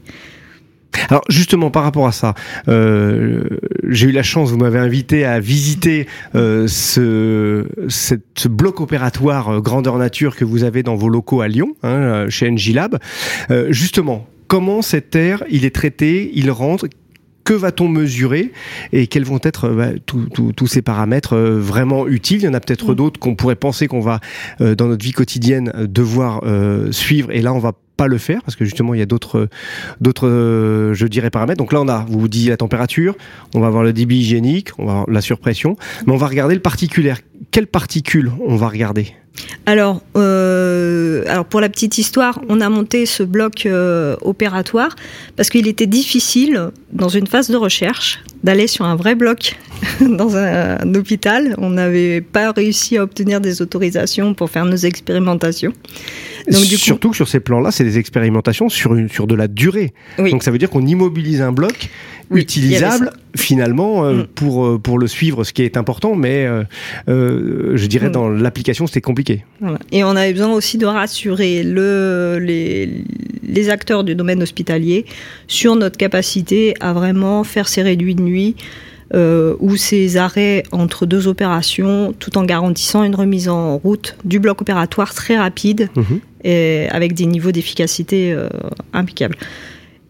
Alors 1.08 1.22
justement 1.30 1.70
par 1.70 1.84
rapport 1.84 2.06
à 2.06 2.12
ça, 2.12 2.34
euh, 2.68 3.44
j'ai 3.88 4.08
eu 4.08 4.12
la 4.12 4.22
chance, 4.22 4.50
vous 4.50 4.58
m'avez 4.58 4.78
invité 4.78 5.24
à 5.24 5.40
visiter 5.40 6.06
ce, 6.34 7.64
cette- 7.88 8.46
bloc 8.46 8.82
opératoire 8.82 9.62
grandeur 9.62 9.96
nature 9.96 10.36
que 10.36 10.44
vous 10.44 10.64
avez 10.64 10.82
dans 10.82 10.96
vos 10.96 11.08
locaux 11.08 11.40
à 11.40 11.48
Lyon, 11.48 11.74
hein, 11.82 12.26
chez 12.28 12.50
NG 12.50 12.74
Lab. 12.74 12.98
Justement, 13.70 14.26
comment 14.48 14.82
cet 14.82 15.16
air, 15.16 15.42
il 15.50 15.64
est 15.64 15.74
traité, 15.74 16.30
il 16.34 16.50
rentre 16.50 16.86
que 17.44 17.52
va-t-on 17.54 17.88
mesurer 17.88 18.52
et 18.92 19.06
quels 19.06 19.24
vont 19.24 19.38
être 19.42 19.68
bah, 19.68 19.88
tous- 20.06 20.66
ces 20.66 20.82
paramètres 20.82 21.34
euh, 21.36 21.60
vraiment 21.60 22.06
utiles? 22.08 22.38
Il 22.40 22.44
y 22.44 22.48
en 22.48 22.54
a 22.54 22.60
peut-être 22.60 22.92
Mm. 22.92 22.94
d'autres 22.96 23.20
qu'on 23.20 23.34
pourrait 23.36 23.54
penser 23.56 23.86
qu'on 23.86 24.00
va 24.00 24.20
euh, 24.60 24.74
dans 24.74 24.86
notre 24.88 25.04
vie 25.04 25.12
quotidienne 25.12 25.70
euh, 25.74 25.86
devoir 25.86 26.40
euh, 26.44 26.90
suivre 26.92 27.30
et 27.30 27.42
là 27.42 27.52
on 27.52 27.58
va 27.58 27.72
pas 27.96 28.06
le 28.06 28.18
faire 28.18 28.42
parce 28.42 28.56
que 28.56 28.64
justement 28.64 28.94
il 28.94 28.98
y 28.98 29.02
a 29.02 29.06
d'autres 29.06 29.48
euh, 30.22 30.94
je 30.94 31.06
dirais 31.06 31.30
paramètres. 31.30 31.58
Donc 31.58 31.72
là 31.72 31.80
on 31.80 31.88
a 31.88 32.04
vous 32.08 32.20
vous 32.20 32.28
dit 32.28 32.48
la 32.48 32.56
température, 32.56 33.16
on 33.54 33.60
va 33.60 33.68
avoir 33.68 33.82
le 33.82 33.92
débit 33.92 34.18
hygiénique, 34.18 34.70
on 34.78 34.86
va 34.86 34.92
avoir 34.92 35.10
la 35.10 35.20
surpression, 35.20 35.76
mais 36.06 36.12
on 36.12 36.16
va 36.16 36.26
regarder 36.26 36.54
le 36.54 36.60
particulaire. 36.60 37.18
Quelles 37.50 37.66
particules 37.66 38.30
on 38.46 38.56
va 38.56 38.68
regarder? 38.68 39.14
Alors, 39.66 40.02
euh, 40.16 41.24
alors 41.26 41.44
pour 41.44 41.60
la 41.60 41.68
petite 41.68 41.98
histoire, 41.98 42.40
on 42.48 42.60
a 42.60 42.68
monté 42.68 43.06
ce 43.06 43.22
bloc 43.22 43.66
euh, 43.66 44.16
opératoire 44.20 44.94
parce 45.36 45.50
qu'il 45.50 45.66
était 45.66 45.86
difficile 45.86 46.70
dans 46.92 47.08
une 47.08 47.26
phase 47.26 47.50
de 47.50 47.56
recherche 47.56 48.20
d'aller 48.44 48.66
sur 48.66 48.84
un 48.84 48.94
vrai 48.94 49.14
bloc 49.14 49.56
dans 50.00 50.36
un, 50.36 50.78
un 50.80 50.94
hôpital. 50.94 51.54
On 51.58 51.70
n'avait 51.70 52.20
pas 52.20 52.52
réussi 52.52 52.96
à 52.98 53.02
obtenir 53.02 53.40
des 53.40 53.62
autorisations 53.62 54.34
pour 54.34 54.50
faire 54.50 54.64
nos 54.64 54.76
expérimentations. 54.76 55.72
Donc, 56.50 56.62
du 56.64 56.76
coup- 56.76 56.82
Surtout 56.82 57.10
que 57.10 57.16
sur 57.16 57.28
ces 57.28 57.40
plans-là, 57.40 57.70
c'est 57.70 57.84
des 57.84 57.98
expérimentations 57.98 58.68
sur 58.68 58.94
une 58.94 59.08
sur 59.08 59.26
de 59.26 59.34
la 59.34 59.48
durée. 59.48 59.92
Oui. 60.18 60.30
Donc 60.30 60.42
ça 60.42 60.50
veut 60.50 60.58
dire 60.58 60.68
qu'on 60.70 60.84
immobilise 60.86 61.40
un 61.40 61.52
bloc 61.52 61.88
Oui, 62.30 62.42
utilisable 62.42 63.10
finalement 63.36 64.04
euh, 64.04 64.12
Mm. 64.22 64.26
pour 64.34 64.66
euh, 64.66 64.78
pour 64.78 64.98
le 64.98 65.06
suivre, 65.06 65.44
ce 65.44 65.52
qui 65.54 65.62
est 65.62 65.76
important, 65.78 66.14
mais 66.14 66.44
euh, 66.46 66.62
euh, 67.08 67.72
je 67.76 67.86
dirais 67.86 68.08
Mm. 68.08 68.12
dans 68.12 68.28
l'application 68.28 68.86
c'était 68.86 69.00
compliqué. 69.00 69.44
Voilà. 69.60 69.78
Et 69.92 70.04
on 70.04 70.10
avait 70.10 70.32
besoin 70.32 70.52
aussi 70.52 70.76
de 70.78 70.86
rassurer 70.86 71.62
le, 71.62 72.38
les, 72.42 72.90
les 73.46 73.70
acteurs 73.70 74.04
du 74.04 74.14
domaine 74.14 74.42
hospitalier 74.42 75.06
sur 75.48 75.76
notre 75.76 75.96
capacité 75.96 76.74
à 76.80 76.92
vraiment 76.92 77.42
faire 77.44 77.68
ces 77.68 77.80
réduits 77.82 78.14
de 78.14 78.22
nuit 78.22 78.54
euh, 79.12 79.54
ou 79.60 79.76
ces 79.76 80.16
arrêts 80.16 80.62
entre 80.72 81.04
deux 81.04 81.28
opérations 81.28 82.14
tout 82.18 82.38
en 82.38 82.44
garantissant 82.44 83.04
une 83.04 83.14
remise 83.14 83.48
en 83.48 83.76
route 83.76 84.16
du 84.24 84.38
bloc 84.38 84.62
opératoire 84.62 85.12
très 85.14 85.36
rapide 85.36 85.90
Mhm. 85.94 86.20
et 86.44 86.86
avec 86.90 87.12
des 87.14 87.26
niveaux 87.26 87.52
d'efficacité 87.52 88.32
euh, 88.32 88.48
impeccables. 88.94 89.36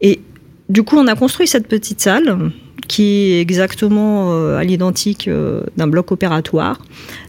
Et 0.01 0.21
du 0.69 0.83
coup, 0.85 0.97
on 0.97 1.07
a 1.09 1.17
construit 1.17 1.47
cette 1.49 1.67
petite 1.67 2.01
salle 2.01 2.51
qui 2.87 3.33
est 3.33 3.41
exactement 3.41 4.33
euh, 4.35 4.59
à 4.59 4.65
l'identique 4.65 5.29
d'un 5.77 5.87
bloc 5.87 6.13
opératoire, 6.13 6.81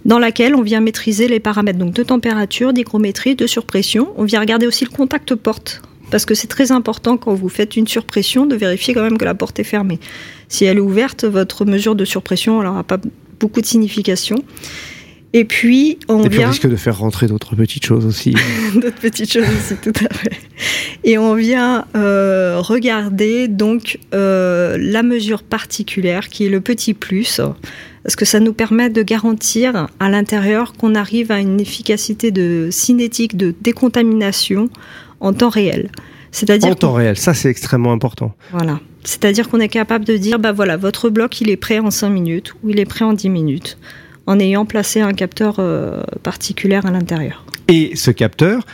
dans 0.04 0.20
laquelle 0.20 0.54
on 0.54 0.62
vient 0.62 0.82
maîtriser 0.82 1.28
les 1.28 1.40
paramètres 1.40 1.80
donc 1.80 1.94
de 1.94 2.04
température, 2.04 2.74
d'hygrométrie, 2.74 3.36
de 3.36 3.48
surpression. 3.48 4.10
On 4.18 4.24
vient 4.26 4.40
regarder 4.42 4.68
aussi 4.68 4.84
le 4.86 4.90
contact 4.92 5.34
porte, 5.36 5.82
parce 6.16 6.24
que 6.24 6.34
c'est 6.34 6.48
très 6.48 6.72
important 6.72 7.18
quand 7.18 7.34
vous 7.34 7.50
faites 7.50 7.76
une 7.76 7.88
surpression 7.88 8.46
de 8.46 8.56
vérifier 8.56 8.94
quand 8.94 9.04
même 9.04 9.18
que 9.18 9.26
la 9.26 9.36
porte 9.36 9.60
est 9.60 9.66
fermée. 9.66 10.00
Si 10.48 10.64
elle 10.64 10.78
est 10.78 10.80
ouverte, 10.80 11.26
votre 11.26 11.66
mesure 11.66 11.94
de 11.94 12.06
surpression 12.06 12.64
n'aura 12.64 12.86
pas 12.86 13.00
beaucoup 13.38 13.60
de 13.60 13.66
signification. 13.66 14.42
Et 15.34 15.44
puis, 15.44 16.00
on 16.08 16.24
Et 16.24 16.30
puis 16.30 16.38
on 16.38 16.44
vient 16.44 16.48
risque 16.52 16.70
de 16.70 16.78
faire 16.78 17.00
rentrer 17.00 17.28
d'autres 17.28 17.58
petites 17.58 17.86
choses 17.86 18.06
aussi. 18.06 18.34
d'autres 18.76 19.02
petites 19.02 19.34
choses 19.34 19.44
aussi, 19.44 19.76
tout 19.76 20.06
à 20.10 20.14
fait. 20.14 20.40
Et 21.04 21.18
on 21.18 21.36
vient 21.36 21.84
euh, 21.98 22.62
regarder 22.62 23.50
donc 23.50 24.00
euh, 24.14 24.78
la 24.80 25.04
mesure 25.04 25.44
particulière 25.44 26.30
qui 26.30 26.46
est 26.46 26.50
le 26.50 26.62
petit 26.62 26.94
plus, 26.94 27.42
parce 28.04 28.16
que 28.16 28.24
ça 28.24 28.40
nous 28.40 28.54
permet 28.54 28.90
de 28.90 29.04
garantir 29.04 29.88
à 30.00 30.10
l'intérieur 30.10 30.72
qu'on 30.72 30.96
arrive 30.96 31.30
à 31.34 31.42
une 31.42 31.60
efficacité 31.60 32.32
de 32.32 32.70
cinétique, 32.72 33.36
de 33.36 33.54
décontamination 33.60 34.70
en 35.20 35.34
temps 35.34 35.50
réel. 35.50 35.90
C'est-à-dire 36.32 36.72
en 36.72 36.76
temps 36.76 36.94
réel, 36.94 37.18
ça 37.18 37.34
c'est 37.34 37.50
extrêmement 37.50 37.92
important. 37.94 38.36
voilà. 38.52 38.80
C'est-à-dire 39.06 39.50
qu'on 39.50 39.60
est 39.60 39.70
capable 39.70 40.04
de 40.04 40.18
dire, 40.18 40.40
bah 40.40 40.52
voilà, 40.52 40.78
votre 40.78 41.10
bloc, 41.10 41.40
il 41.40 41.50
est 41.50 41.58
prêt 41.58 41.80
en 41.80 41.92
5 41.92 42.10
minutes 42.10 42.54
ou 42.64 42.72
il 42.72 42.80
est 42.80 42.86
prêt 42.86 43.06
en 43.06 43.14
10 43.14 43.30
minutes, 43.30 43.78
en 44.26 44.40
ayant 44.40 44.66
placé 44.66 45.00
un 45.00 45.14
capteur 45.14 45.58
euh, 45.60 46.02
particulaire 46.24 46.88
à 46.88 46.92
l'intérieur. 46.92 47.46
Et 47.68 47.96
ce 47.96 48.10
capteur, 48.10 48.66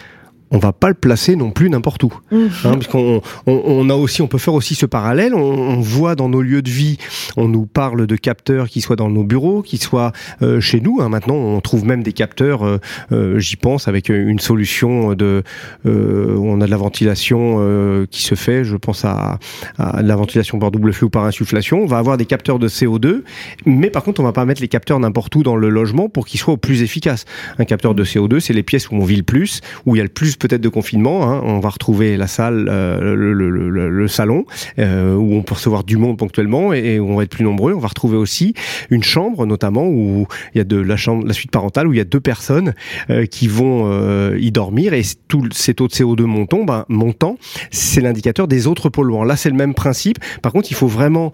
on 0.51 0.57
va 0.57 0.73
pas 0.73 0.89
le 0.89 0.93
placer 0.95 1.35
non 1.35 1.51
plus 1.51 1.69
n'importe 1.69 2.03
où. 2.03 2.13
Mhm. 2.31 2.49
Hein, 2.65 2.71
parce 2.73 2.87
qu'on 2.87 3.21
on, 3.47 3.61
on 3.65 3.89
a 3.89 3.95
aussi, 3.95 4.21
on 4.21 4.27
peut 4.27 4.37
faire 4.37 4.53
aussi 4.53 4.75
ce 4.75 4.85
parallèle. 4.85 5.33
On, 5.33 5.39
on 5.39 5.79
voit 5.79 6.15
dans 6.15 6.29
nos 6.29 6.41
lieux 6.41 6.61
de 6.61 6.69
vie, 6.69 6.97
on 7.37 7.47
nous 7.47 7.65
parle 7.65 8.05
de 8.07 8.15
capteurs 8.15 8.67
qui 8.69 8.81
soient 8.81 8.95
dans 8.95 9.09
nos 9.09 9.23
bureaux, 9.23 9.61
qui 9.61 9.77
soient 9.77 10.11
euh, 10.41 10.59
chez 10.59 10.81
nous. 10.81 10.99
Hein. 11.01 11.09
Maintenant, 11.09 11.35
on 11.35 11.61
trouve 11.61 11.85
même 11.85 12.03
des 12.03 12.13
capteurs. 12.13 12.63
euh, 12.65 12.77
euh, 13.11 13.39
J'y 13.39 13.55
pense 13.55 13.87
avec 13.87 14.09
une 14.09 14.39
solution 14.39 15.13
de 15.13 15.43
euh, 15.85 16.35
où 16.35 16.47
on 16.47 16.61
a 16.61 16.65
de 16.65 16.71
la 16.71 16.77
ventilation 16.77 17.57
euh, 17.59 18.05
qui 18.09 18.23
se 18.23 18.35
fait. 18.35 18.63
Je 18.63 18.75
pense 18.75 19.05
à, 19.05 19.39
à 19.77 20.01
de 20.03 20.07
la 20.07 20.15
ventilation 20.15 20.59
par 20.59 20.71
double 20.71 20.93
flux 20.93 21.05
ou 21.07 21.09
par 21.09 21.25
insufflation. 21.25 21.79
On 21.81 21.85
va 21.85 21.97
avoir 21.97 22.17
des 22.17 22.25
capteurs 22.25 22.59
de 22.59 22.67
CO2, 22.67 23.23
mais 23.65 23.89
par 23.89 24.03
contre, 24.03 24.19
on 24.21 24.23
va 24.23 24.33
pas 24.33 24.45
mettre 24.45 24.61
les 24.61 24.67
capteurs 24.67 24.99
n'importe 24.99 25.35
où 25.35 25.43
dans 25.43 25.55
le 25.55 25.69
logement 25.69 26.09
pour 26.09 26.25
qu'ils 26.25 26.39
soient 26.39 26.53
au 26.55 26.57
plus 26.57 26.81
efficaces. 26.83 27.25
Un 27.57 27.65
capteur 27.65 27.95
de 27.95 28.03
CO2, 28.03 28.39
c'est 28.39 28.53
les 28.53 28.63
pièces 28.63 28.89
où 28.89 28.95
on 28.95 29.03
vit 29.05 29.15
le 29.15 29.23
plus, 29.23 29.61
où 29.85 29.95
il 29.95 29.99
y 29.99 30.01
a 30.01 30.03
le 30.03 30.09
plus 30.09 30.35
peut-être 30.41 30.61
de 30.61 30.69
confinement. 30.69 31.29
Hein. 31.29 31.41
On 31.45 31.59
va 31.59 31.69
retrouver 31.69 32.17
la 32.17 32.27
salle, 32.27 32.67
euh, 32.69 33.15
le, 33.15 33.33
le- 33.33 33.49
le- 33.69 33.89
le 33.89 34.07
salon, 34.07 34.45
euh, 34.79 35.15
où 35.15 35.33
on 35.35 35.43
peut 35.43 35.53
recevoir 35.53 35.83
du 35.83 35.97
monde 35.97 36.17
ponctuellement 36.17 36.73
et, 36.73 36.99
où 36.99 37.09
on 37.09 37.15
va 37.15 37.23
être 37.23 37.29
plus 37.31 37.43
nombreux. 37.45 37.73
On 37.73 37.79
va 37.79 37.87
retrouver 37.87 38.17
aussi 38.17 38.53
une 38.89 39.03
chambre, 39.03 39.45
notamment 39.45 39.85
où 39.87 40.27
il 40.53 40.57
y 40.57 40.61
a 40.61 40.63
de 40.63 40.77
la 40.77 40.97
chambre, 40.97 41.25
la 41.25 41.33
suite 41.33 41.51
parentale, 41.51 41.87
où 41.87 41.93
il 41.93 41.97
y 41.97 42.01
a 42.01 42.05
deux 42.05 42.19
personnes 42.19 42.73
euh, 43.09 43.25
qui 43.25 43.47
vont 43.47 43.83
euh, 43.91 44.37
y 44.39 44.51
dormir 44.51 44.93
et 44.93 45.03
tout 45.27 45.47
ces 45.53 45.73
taux 45.73 45.87
de 45.87 45.93
CO2 45.93 46.23
montant, 46.23 46.63
ben, 46.63 46.85
montant, 46.89 47.37
c'est 47.71 48.01
l'indicateur 48.01 48.47
des 48.47 48.67
autres 48.67 48.89
polluants. 48.89 49.23
Là, 49.23 49.35
c'est 49.35 49.49
le 49.49 49.55
même 49.55 49.73
principe. 49.73 50.17
Par 50.41 50.51
contre, 50.51 50.71
il 50.71 50.75
faut 50.75 50.87
vraiment 50.87 51.31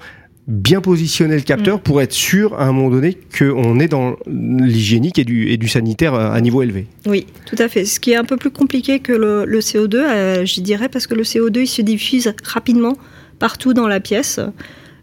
bien 0.48 0.80
positionner 0.80 1.36
le 1.36 1.42
capteur 1.42 1.82
pour 1.82 2.02
être 2.02 2.14
sûr 2.14 2.54
à 2.54 2.66
un 2.66 2.72
moment 2.72 2.90
donné 2.90 3.18
qu'on 3.38 3.80
est 3.80 3.90
dans 3.90 4.16
l'hygiénique 4.28 5.20
et 5.20 5.26
du, 5.26 5.50
et 5.50 5.58
du 5.58 5.68
sanitaire 5.68 6.14
à 6.14 6.34
à 6.34 6.42
niveau 6.42 6.62
élevé. 6.62 6.88
Oui, 7.06 7.26
tout 7.46 7.56
à 7.60 7.68
fait. 7.68 7.84
Ce 7.86 8.00
qui 8.00 8.12
est 8.12 8.16
un 8.16 8.24
peu 8.24 8.38
plus 8.38 8.52
compliqué 8.52 9.00
que 9.00 9.12
le, 9.12 9.44
le 9.46 9.60
CO2, 9.60 9.96
euh, 9.96 10.46
j'y 10.46 10.62
dirais, 10.62 10.88
parce 10.88 11.08
que 11.08 11.16
le 11.16 11.24
CO2, 11.24 11.62
il 11.62 11.68
se 11.68 11.82
diffuse 11.82 12.32
rapidement 12.44 12.96
partout 13.40 13.74
dans 13.74 13.88
la 13.88 14.00
pièce 14.00 14.40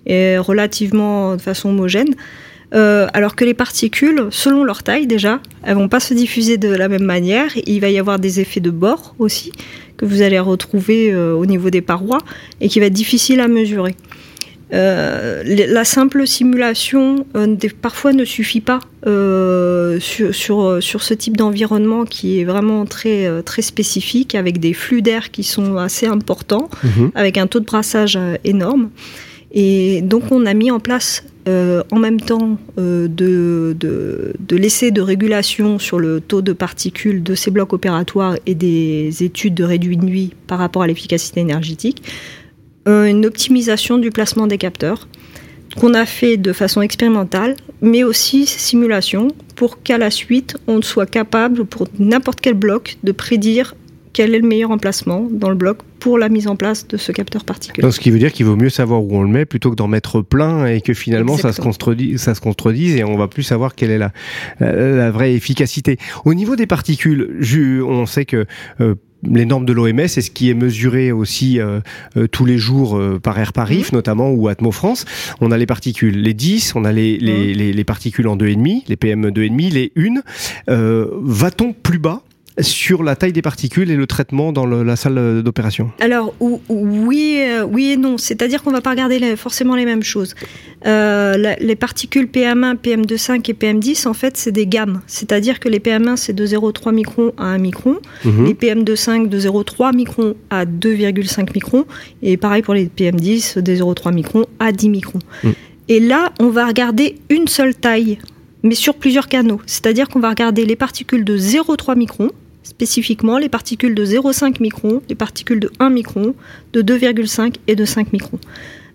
et 0.07 0.39
relativement 0.39 1.37
de 1.37 1.41
façon 1.41 1.71
homogène. 1.71 2.15
Euh, 2.75 3.07
alors 3.13 3.37
que 3.37 3.45
les 3.45 3.55
particules, 3.55 4.27
selon 4.31 4.65
leur 4.65 4.83
taille 4.83 5.07
déjà, 5.07 5.41
elles 5.63 5.77
vont 5.77 5.89
pas 5.89 6.01
se 6.01 6.13
diffuser 6.15 6.57
de 6.57 6.69
la 6.69 6.89
même 6.89 7.05
manière. 7.05 7.51
Il 7.67 7.81
va 7.81 7.91
y 7.91 7.99
avoir 7.99 8.19
des 8.19 8.41
effets 8.41 8.61
de 8.61 8.71
bord 8.71 9.15
aussi 9.19 9.53
que 9.97 10.05
vous 10.05 10.23
allez 10.23 10.41
retrouver 10.41 11.13
euh, 11.13 11.35
au 11.35 11.47
niveau 11.47 11.71
des 11.71 11.83
parois 11.83 12.19
et 12.61 12.69
qui 12.69 12.81
va 12.81 12.87
être 12.87 12.93
difficile 12.93 13.41
à 13.41 13.49
mesurer. 13.49 13.95
Euh, 14.75 15.43
la 15.45 15.85
simple 15.85 16.27
simulation 16.27 17.27
euh, 17.37 17.57
parfois 17.81 18.13
ne 18.13 18.25
suffit 18.25 18.61
pas 18.61 18.81
euh, 19.07 20.01
sur, 20.01 20.35
sur, 20.35 20.83
sur 20.83 21.03
ce 21.03 21.15
type 21.15 21.37
d'environnement 21.37 22.05
qui 22.05 22.41
est 22.41 22.45
vraiment 22.45 22.85
très, 22.85 23.43
très 23.43 23.63
spécifique, 23.63 24.35
avec 24.35 24.59
des 24.59 24.73
flux 24.73 25.01
d'air 25.01 25.31
qui 25.31 25.45
sont 25.45 25.77
assez 25.77 26.07
importants, 26.07 26.69
avec 27.15 27.39
un 27.39 27.47
taux 27.47 27.61
de 27.61 27.67
brassage 27.67 28.19
énorme. 28.45 28.91
Et 29.53 30.03
donc 30.03 30.33
on 30.33 30.47
a 30.47 30.55
mis 30.55 30.71
en 30.71 30.81
place 30.81 31.25
en 31.47 31.99
même 31.99 32.21
temps 32.21 32.59
de, 32.77 33.07
de, 33.09 34.33
de 34.39 34.57
l'essai 34.57 34.91
de 34.91 35.03
régulation 35.03 35.79
sur 35.79 36.01
le 36.01 36.21
taux 36.21 36.43
de 36.43 36.53
particules 36.53 37.23
de 37.23 37.35
ces 37.35 37.51
blocs 37.51 37.73
opératoires 37.73 38.37
et 38.47 38.55
des 38.55 39.23
études 39.23 39.55
de 39.55 39.65
réduit 39.65 39.97
de 39.97 40.05
nuit 40.05 40.33
par 40.47 40.59
rapport 40.59 40.83
à 40.83 40.87
l'efficacité 40.87 41.41
énergétique, 41.41 42.03
une 42.87 43.25
optimisation 43.27 43.99
du 43.99 44.11
placement 44.11 44.47
des 44.47 44.59
capteurs 44.59 45.09
qu'on 45.77 45.95
a 45.95 46.07
fait 46.07 46.37
de 46.37 46.53
façon 46.53 46.83
expérimentale, 46.83 47.57
mais 47.81 48.05
aussi 48.05 48.47
simulation, 48.47 49.29
pour 49.57 49.83
qu'à 49.83 49.99
la 49.99 50.11
suite, 50.11 50.57
on 50.67 50.83
soit 50.83 51.07
capable, 51.07 51.65
pour 51.65 51.89
n'importe 51.99 52.41
quel 52.41 52.55
bloc, 52.55 52.97
de 53.03 53.13
prédire 53.13 53.75
quel 54.13 54.33
est 54.33 54.39
le 54.39 54.47
meilleur 54.47 54.71
emplacement 54.71 55.27
dans 55.29 55.49
le 55.49 55.57
bloc 55.57 55.79
pour 55.99 56.19
la 56.19 56.29
mise 56.29 56.47
en 56.47 56.55
place 56.55 56.87
de 56.87 56.97
ce 56.97 57.11
capteur 57.11 57.45
particulier. 57.45 57.83
Donc, 57.83 57.93
ce 57.93 57.99
qui 57.99 58.11
veut 58.11 58.19
dire 58.19 58.33
qu'il 58.33 58.47
vaut 58.47 58.55
mieux 58.55 58.69
savoir 58.69 59.03
où 59.03 59.17
on 59.17 59.23
le 59.23 59.29
met 59.29 59.45
plutôt 59.45 59.71
que 59.71 59.75
d'en 59.75 59.89
mettre 59.89 60.21
plein 60.21 60.67
et 60.67 60.81
que 60.81 60.95
finalement 60.95 61.37
ça 61.37 61.53
se, 61.53 61.61
contredise, 61.61 62.21
ça 62.21 62.37
se 62.37 62.41
contredise 62.41 62.95
et 62.95 63.03
on 63.03 63.17
va 63.17 63.27
plus 63.27 63.43
savoir 63.43 63.75
quelle 63.75 63.91
est 63.91 63.99
la, 63.99 64.13
la, 64.61 64.73
la 64.73 65.11
vraie 65.11 65.35
efficacité. 65.35 65.99
Au 66.25 66.35
niveau 66.35 66.55
des 66.55 66.67
particules, 66.67 67.41
on 67.85 68.07
sait 68.07 68.25
que 68.25 68.47
euh, 68.81 68.95
les 69.31 69.47
normes 69.47 69.65
de 69.65 69.73
l'OMS 69.73 70.01
et 70.01 70.09
ce 70.09 70.31
qui 70.31 70.51
est 70.51 70.55
mesuré 70.55 71.13
aussi 71.13 71.61
euh, 71.61 71.81
euh, 72.17 72.27
tous 72.27 72.45
les 72.45 72.59
jours 72.59 72.97
euh, 72.97 73.19
par 73.19 73.39
Air 73.39 73.53
Paris 73.53 73.85
notamment 73.93 74.31
ou 74.31 74.49
Atmo 74.49 74.73
France, 74.73 75.05
on 75.41 75.51
a 75.51 75.59
les 75.59 75.67
particules, 75.67 76.21
les 76.21 76.35
10, 76.35 76.75
on 76.75 76.85
a 76.85 76.93
les, 76.93 77.19
les, 77.19 77.55
les, 77.55 77.73
les 77.73 77.85
particules 77.85 78.29
en 78.29 78.37
2,5, 78.37 78.85
les 78.89 78.97
PM 78.97 79.29
2,5, 79.29 79.73
les 79.73 79.93
1. 79.97 80.23
Euh, 80.69 81.09
Va-t-on 81.23 81.73
plus 81.73 81.99
bas? 81.99 82.23
Sur 82.61 83.03
la 83.03 83.17
taille 83.17 83.33
des 83.33 83.43
particules 83.43 83.91
et 83.91 83.97
le 83.97 84.07
traitement 84.07 84.53
dans 84.53 84.65
le- 84.65 84.85
la 84.85 84.95
salle 84.95 85.43
d'opération 85.43 85.91
Alors 86.01 86.33
ou- 86.39 86.61
ou- 86.69 86.87
oui, 87.07 87.41
euh, 87.43 87.65
oui 87.65 87.87
et 87.93 87.97
non. 87.97 88.17
C'est-à-dire 88.17 88.63
qu'on 88.63 88.71
va 88.71 88.81
pas 88.81 88.91
regarder 88.91 89.19
les- 89.19 89.35
forcément 89.37 89.75
les 89.75 89.85
mêmes 89.85 90.05
choses. 90.05 90.35
Euh, 90.87 91.37
la- 91.37 91.57
les 91.57 91.75
particules 91.75 92.29
PM1, 92.29 92.77
PM2,5 92.77 93.49
et 93.49 93.55
PM10, 93.55 94.07
en 94.07 94.15
fait, 94.15 94.37
c'est 94.37 94.53
des 94.53 94.67
gammes. 94.69 95.01
C'est-à-dire 95.09 95.59
que 95.59 95.69
les 95.69 95.81
PM1 95.81 96.17
c'est 96.17 96.33
de 96.33 96.47
0,3 96.47 96.93
microns 96.93 97.33
à 97.39 97.47
1 97.47 97.59
micron, 97.59 97.97
Mhm. 98.25 98.47
les 98.47 98.55
PM2,5 98.55 99.29
de 99.29 99.39
0,3 99.39 99.93
microns 99.93 100.35
à 100.51 100.65
2,5 100.65 101.55
microns, 101.55 101.85
et 102.23 102.37
pareil 102.37 102.63
pour 102.63 102.75
les 102.75 102.87
PM10 102.87 103.59
de 103.59 103.75
0,3 103.75 104.13
microns 104.13 104.47
à 104.61 104.71
10 104.71 104.91
microns. 104.91 105.19
Mm. 105.43 105.51
Et 105.89 106.01
là, 106.01 106.33
on 106.39 106.49
va 106.51 106.67
regarder 106.67 107.17
une 107.31 107.49
seule 107.49 107.75
taille, 107.75 108.19
mais 108.63 108.75
sur 108.75 108.95
plusieurs 108.95 109.29
canaux. 109.29 109.61
C'est-à-dire 109.67 110.09
qu'on 110.09 110.21
va 110.21 110.31
regarder 110.31 110.65
les 110.65 110.77
particules 110.77 111.25
de 111.25 111.37
0,3 111.37 111.95
microns, 111.97 112.31
spécifiquement 112.65 113.39
les 113.39 113.49
particules 113.49 113.95
de 113.95 114.05
0,5 114.05 114.61
microns, 114.61 115.03
les 115.09 115.15
particules 115.15 115.61
de 115.61 115.71
1 115.79 115.91
micron, 115.91 116.35
de 116.73 116.83
2,5 116.83 117.55
et 117.69 117.77
de 117.77 117.85
5 117.85 118.13
microns. 118.13 118.41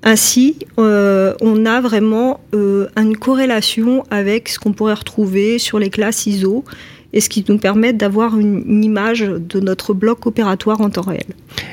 Ainsi, 0.03 0.57
euh, 0.77 1.33
on 1.41 1.65
a 1.65 1.81
vraiment 1.81 2.39
euh, 2.53 2.87
une 2.97 3.17
corrélation 3.17 4.03
avec 4.09 4.49
ce 4.49 4.59
qu'on 4.59 4.71
pourrait 4.71 4.93
retrouver 4.93 5.59
sur 5.59 5.77
les 5.77 5.89
classes 5.89 6.25
ISO 6.25 6.63
et 7.11 7.21
ce 7.21 7.29
qui 7.29 7.43
nous 7.47 7.57
permet 7.57 7.91
d'avoir 7.91 8.37
une, 8.37 8.83
image 8.83 9.21
de 9.21 9.59
notre 9.59 9.93
bloc 9.93 10.25
opératoire 10.25 10.79
en 10.79 10.89
temps 10.89 11.01
réel. 11.01 11.25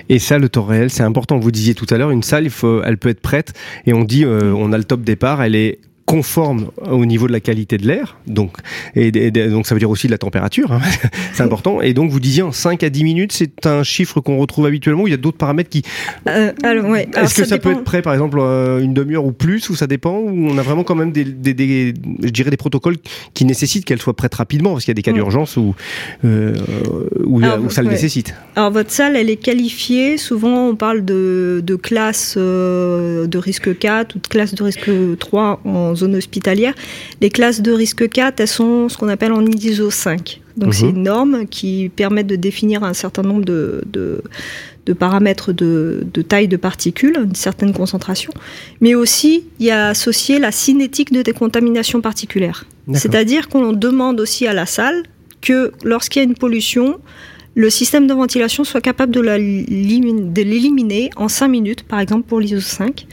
Et 0.08 0.18
ça, 0.18 0.38
le 0.38 0.48
temps 0.48 0.64
réel, 0.64 0.90
c'est 0.90 1.02
important. 1.02 1.38
Vous 1.38 1.50
disiez 1.50 1.74
tout 1.74 1.86
à 1.90 1.98
l'heure, 1.98 2.10
une 2.10 2.22
salle, 2.22 2.48
elle 2.84 2.98
peut 2.98 3.08
être 3.10 3.20
prête. 3.20 3.52
Et 3.86 3.92
on 3.92 4.02
dit, 4.02 4.24
euh, 4.24 4.52
on 4.52 4.72
a 4.72 4.78
le 4.78 4.84
top 4.84 5.02
départ, 5.02 5.42
elle 5.42 5.54
est 5.54 5.78
conforme 6.06 6.70
au 6.90 7.04
niveau 7.04 7.26
de 7.26 7.32
la 7.32 7.40
qualité 7.40 7.78
de 7.78 7.86
l'air, 7.86 8.16
donc 8.26 8.56
et, 8.94 9.10
donc 9.30 9.66
ça 9.66 9.74
veut 9.74 9.80
dire 9.80 9.90
aussi 9.90 10.06
de 10.06 10.12
la 10.12 10.18
température, 10.18 10.72
hein. 10.72 10.80
c'est 11.32 11.42
important. 11.42 11.80
Et 11.80 11.94
donc 11.94 12.10
vous 12.10 12.20
disiez 12.20 12.42
en 12.42 12.52
5 12.52 12.82
à 12.82 12.90
10 12.90 13.04
minutes, 13.04 13.32
c'est 13.32 13.66
un 13.66 13.82
chiffre 13.82 14.20
qu'on 14.20 14.38
retrouve 14.38 14.66
habituellement. 14.66 15.02
Ou 15.02 15.08
il 15.08 15.10
y 15.10 15.14
a 15.14 15.18
d'autres 15.18 15.36
paramètres 15.36 15.68
qui. 15.68 15.82
Euh, 16.28 16.52
alors, 16.62 16.86
ouais. 16.86 17.08
Est-ce 17.16 17.34
que 17.34 17.44
ça, 17.44 17.58
peut 17.58 17.72
être 17.72 17.84
prêt, 17.84 18.02
par 18.02 18.12
exemple, 18.12 18.38
euh, 18.40 18.80
une 18.80 18.94
demi-heure 18.94 19.24
ou 19.24 19.32
plus, 19.32 19.68
ou 19.68 19.74
ça 19.74 19.86
dépend, 19.86 20.18
ou 20.18 20.48
on 20.48 20.56
a 20.58 20.62
vraiment 20.62 20.84
quand 20.84 20.94
même 20.94 21.12
des, 21.12 21.24
des, 21.24 21.54
des- 21.54 21.94
je 22.22 22.30
dirais 22.30 22.50
des 22.50 22.56
protocoles 22.56 22.96
qui 23.34 23.44
nécessitent 23.44 23.84
qu'elle 23.84 24.00
soit 24.00 24.14
prête 24.14 24.34
rapidement, 24.34 24.72
parce 24.72 24.84
qu'il 24.84 24.92
y 24.92 24.94
a 24.94 24.94
des 24.94 25.02
cas 25.02 25.12
d'urgence 25.12 25.56
où, 25.56 25.74
euh, 26.24 26.54
où, 27.24 27.42
Alors, 27.42 27.64
où 27.64 27.70
ça 27.70 27.82
le 27.82 27.90
nécessite. 27.90 28.34
Alors 28.54 28.70
votre 28.70 28.90
salle, 28.90 29.16
elle 29.16 29.30
est 29.30 29.36
qualifiée. 29.36 30.18
Souvent, 30.18 30.68
on 30.68 30.76
parle 30.76 31.04
de, 31.04 31.62
de 31.64 31.74
classe 31.76 32.34
euh, 32.36 33.26
de 33.26 33.38
risque 33.38 33.76
4 33.76 34.14
ou 34.14 34.18
de 34.20 34.26
classe 34.28 34.54
de 34.54 34.62
risque 34.62 34.90
3 35.18 35.60
en 35.64 35.94
zone 35.96 36.14
hospitalière. 36.16 36.74
Les 37.20 37.30
classes 37.30 37.60
de 37.62 37.72
risque 37.72 38.08
4, 38.08 38.40
elles 38.40 38.48
sont 38.48 38.88
ce 38.88 38.96
qu'on 38.96 39.08
appelle 39.08 39.32
en 39.32 39.44
ISO 39.44 39.90
5. 39.90 40.40
Donc 40.56 40.68
Mhm. 40.68 40.72
c'est 40.74 40.88
une 40.88 41.02
norme 41.02 41.46
qui 41.46 41.90
permet 41.94 42.24
de 42.24 42.36
définir 42.36 42.82
un 42.84 42.94
certain 42.94 43.22
nombre 43.22 43.44
de, 43.44 43.82
de, 43.92 44.22
de 44.86 44.92
paramètres 44.92 45.52
de, 45.52 46.06
de 46.14 46.22
taille 46.22 46.48
de 46.48 46.56
particules, 46.56 47.16
une 47.22 47.34
certaine 47.34 47.72
concentration. 47.72 48.32
Mais 48.80 48.94
aussi, 48.94 49.44
il 49.60 49.66
y 49.66 49.70
a 49.70 49.88
associé 49.88 50.38
la 50.38 50.52
cinétique 50.52 51.12
de 51.12 51.22
décontamination 51.22 52.00
particulière. 52.00 52.64
C'est-à-dire 52.92 53.48
qu'on 53.48 53.72
demande 53.72 54.20
aussi 54.20 54.46
à 54.46 54.52
la 54.54 54.64
salle 54.64 55.02
que 55.40 55.72
lorsqu'il 55.82 56.22
y 56.22 56.24
a 56.24 56.28
une 56.28 56.36
pollution, 56.36 56.98
le 57.56 57.68
système 57.68 58.06
de 58.06 58.14
ventilation 58.14 58.64
soit 58.64 58.80
capable 58.80 59.12
de 59.12 59.20
l'éliminer 60.42 61.10
en 61.16 61.28
5 61.28 61.48
minutes, 61.48 61.82
par 61.82 62.00
exemple 62.00 62.26
pour 62.28 62.40
l'ISO 62.40 62.60
5. 62.60 63.06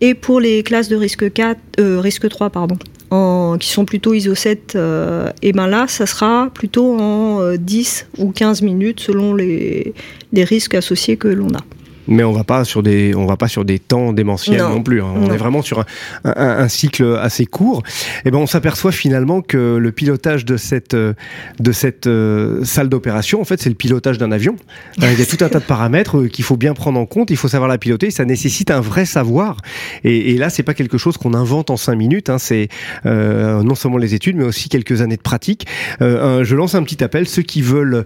Et 0.00 0.14
pour 0.14 0.40
les 0.40 0.62
classes 0.62 0.88
de 0.88 0.96
risque 0.96 1.32
4, 1.32 1.58
euh, 1.80 2.00
risque 2.00 2.28
3, 2.28 2.50
pardon, 2.50 2.76
en, 3.10 3.56
qui 3.58 3.68
sont 3.68 3.84
plutôt 3.84 4.12
ISO 4.12 4.34
7, 4.34 4.74
euh, 4.76 5.30
et 5.42 5.52
ben 5.52 5.66
là, 5.66 5.86
ça 5.88 6.06
sera 6.06 6.50
plutôt 6.52 6.98
en 6.98 7.40
euh, 7.40 7.56
10 7.56 8.08
ou 8.18 8.30
15 8.30 8.62
minutes 8.62 9.00
selon 9.00 9.34
les, 9.34 9.94
les 10.32 10.44
risques 10.44 10.74
associés 10.74 11.16
que 11.16 11.28
l'on 11.28 11.48
a. 11.48 11.64
Mais 12.08 12.24
on 12.24 12.32
va 12.32 12.44
pas 12.44 12.64
sur 12.64 12.82
des, 12.82 13.14
on 13.14 13.26
va 13.26 13.36
pas 13.36 13.48
sur 13.48 13.64
des 13.64 13.78
temps 13.78 14.12
démentiels 14.12 14.60
non, 14.60 14.82
plus. 14.82 15.02
Hein. 15.02 15.14
On 15.16 15.30
est 15.30 15.36
vraiment 15.36 15.62
sur 15.62 15.80
un, 15.80 15.84
un, 16.24 16.58
un, 16.58 16.68
cycle 16.68 17.18
assez 17.20 17.46
court. 17.46 17.82
Et 18.24 18.30
ben 18.30 18.38
on 18.38 18.46
s'aperçoit 18.46 18.92
finalement 18.92 19.42
que 19.42 19.76
le 19.76 19.92
pilotage 19.92 20.44
de 20.44 20.56
cette 20.56 20.94
de 20.94 21.72
cette 21.72 22.06
euh, 22.06 22.64
salle 22.64 22.88
d'opération, 22.88 23.40
en 23.40 23.44
fait, 23.44 23.60
c'est 23.60 23.68
le 23.68 23.74
pilotage 23.74 24.18
d'un 24.18 24.32
avion. 24.32 24.56
Euh, 25.02 25.12
il 25.12 25.18
y 25.18 25.22
a 25.22 25.26
tout 25.26 25.44
un 25.44 25.48
tas 25.48 25.58
de 25.58 25.64
paramètres 25.64 26.18
euh, 26.18 26.28
qu'il 26.28 26.44
faut 26.44 26.56
bien 26.56 26.72
prendre 26.72 26.98
en 26.98 27.04
compte. 27.04 27.30
Il 27.30 27.36
faut 27.36 27.48
savoir 27.48 27.68
la 27.68 27.76
piloter. 27.76 28.10
Ça 28.10 28.24
nécessite 28.24 28.70
un 28.70 28.80
vrai 28.80 29.04
savoir. 29.04 29.58
Et, 30.04 30.30
et 30.30 30.38
là, 30.38 30.48
c'est 30.48 30.62
pas 30.62 30.72
quelque 30.72 30.96
chose 30.96 31.18
qu'on 31.18 31.34
invente 31.34 31.68
en 31.68 31.76
cinq 31.76 31.96
minutes. 31.96 32.30
Hein. 32.30 32.38
C'est 32.38 32.68
euh, 33.04 33.62
non 33.62 33.74
seulement 33.74 33.98
les 33.98 34.14
études, 34.14 34.36
mais 34.36 34.44
aussi 34.44 34.70
quelques 34.70 35.02
années 35.02 35.16
de 35.16 35.22
pratique. 35.22 35.66
Euh, 36.00 36.44
je 36.44 36.56
lance 36.56 36.74
un 36.74 36.82
petit 36.82 37.04
appel. 37.04 37.28
Ceux 37.28 37.42
qui 37.42 37.60
veulent 37.60 38.04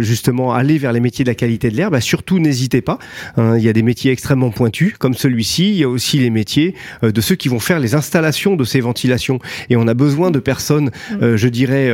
justement 0.00 0.54
aller 0.54 0.78
vers 0.78 0.92
les 0.92 1.00
métiers 1.00 1.24
de 1.24 1.30
la 1.30 1.34
qualité 1.34 1.70
de 1.70 1.76
l'air, 1.76 1.90
bah, 1.90 2.00
surtout 2.00 2.38
n'hésitez 2.38 2.80
pas. 2.80 2.98
Hein. 3.36 3.56
Il 3.56 3.62
y 3.62 3.68
a 3.68 3.72
des 3.72 3.82
métiers 3.82 4.12
extrêmement 4.12 4.50
pointus, 4.50 4.94
comme 4.98 5.14
celui-ci. 5.14 5.70
Il 5.70 5.76
y 5.76 5.84
a 5.84 5.88
aussi 5.88 6.18
les 6.18 6.30
métiers 6.30 6.74
de 7.02 7.20
ceux 7.20 7.34
qui 7.34 7.48
vont 7.48 7.60
faire 7.60 7.80
les 7.80 7.94
installations 7.94 8.56
de 8.56 8.64
ces 8.64 8.80
ventilations. 8.80 9.38
Et 9.70 9.76
on 9.76 9.86
a 9.86 9.94
besoin 9.94 10.30
de 10.30 10.38
personnes, 10.38 10.90
mmh. 11.10 11.36
je 11.36 11.48
dirais, 11.48 11.90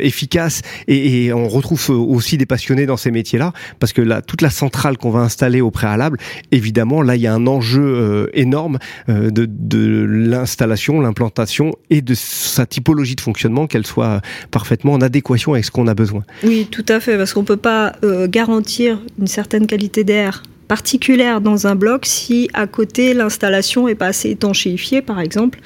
efficaces. 0.00 0.62
Et, 0.88 1.26
et, 1.26 1.32
on 1.32 1.48
retrouve 1.48 1.90
aussi 1.90 2.36
des 2.36 2.46
passionnés 2.46 2.86
dans 2.86 2.96
ces 2.96 3.10
métiers-là, 3.10 3.52
parce 3.78 3.92
que 3.92 4.02
là, 4.02 4.22
toute 4.22 4.42
la 4.42 4.50
centrale 4.50 4.98
qu'on 4.98 5.10
va 5.10 5.20
installer 5.20 5.60
au 5.60 5.70
préalable, 5.70 6.18
évidemment, 6.50 7.02
là, 7.02 7.16
il 7.16 7.22
y 7.22 7.26
a 7.26 7.34
un 7.34 7.46
enjeu 7.46 7.82
euh, 7.82 8.26
énorme 8.34 8.78
euh, 9.08 9.30
de, 9.30 9.46
de 9.48 10.04
l'installation, 10.08 11.00
l'implantation 11.00 11.72
et 11.90 12.02
de 12.02 12.14
sa 12.14 12.66
typologie 12.66 13.16
de 13.16 13.20
fonctionnement, 13.20 13.66
qu'elle 13.66 13.86
soit 13.86 14.20
parfaitement 14.50 14.92
en 14.92 15.00
adéquation 15.00 15.52
avec 15.52 15.64
ce 15.64 15.70
qu'on 15.70 15.86
a 15.86 15.94
besoin. 15.94 16.24
Oui, 16.44 16.68
tout 16.70 16.84
à 16.88 17.00
fait, 17.00 17.16
parce 17.16 17.32
qu'on 17.32 17.44
peut 17.44 17.56
pas 17.56 17.94
euh, 18.04 18.28
garantir 18.28 18.98
une 19.18 19.26
certaine 19.26 19.66
qualité 19.66 20.04
d'air 20.04 20.42
particulière 20.68 21.40
dans 21.40 21.66
un 21.66 21.74
bloc 21.74 22.06
si 22.06 22.48
à 22.52 22.66
côté 22.66 23.14
l'installation 23.14 23.88
est 23.88 23.94
pas 23.94 24.06
assez 24.06 24.30
étanchéifiée, 24.30 25.02
par 25.02 25.20
exemple 25.20 25.60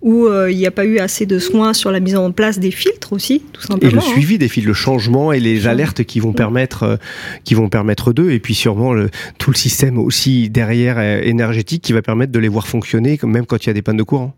où 0.00 0.26
euh, 0.26 0.50
il 0.50 0.56
n'y 0.56 0.66
a 0.66 0.70
pas 0.70 0.84
eu 0.84 0.98
assez 0.98 1.26
de 1.26 1.38
soins 1.38 1.74
sur 1.74 1.90
la 1.90 2.00
mise 2.00 2.16
en 2.16 2.30
place 2.30 2.58
des 2.58 2.70
filtres 2.70 3.12
aussi, 3.12 3.42
tout 3.52 3.62
simplement. 3.62 3.90
Et 3.90 3.94
le 3.94 4.00
suivi 4.00 4.36
hein. 4.36 4.38
des 4.38 4.48
filtres, 4.48 4.68
le 4.68 4.74
changement 4.74 5.32
et 5.32 5.40
les 5.40 5.66
alertes 5.66 6.04
qui 6.04 6.20
vont 6.20 6.32
permettre, 6.32 6.82
euh, 6.84 6.96
qui 7.44 7.54
vont 7.54 7.68
permettre 7.68 8.12
d'eux, 8.12 8.30
et 8.30 8.38
puis 8.38 8.54
sûrement 8.54 8.92
le, 8.92 9.10
tout 9.38 9.50
le 9.50 9.56
système 9.56 9.98
aussi 9.98 10.50
derrière 10.50 10.96
euh, 10.98 11.20
énergétique 11.22 11.82
qui 11.82 11.92
va 11.92 12.02
permettre 12.02 12.32
de 12.32 12.38
les 12.38 12.48
voir 12.48 12.68
fonctionner, 12.68 13.18
même 13.24 13.46
quand 13.46 13.64
il 13.64 13.66
y 13.68 13.70
a 13.70 13.74
des 13.74 13.82
pannes 13.82 13.96
de 13.96 14.02
courant. 14.04 14.34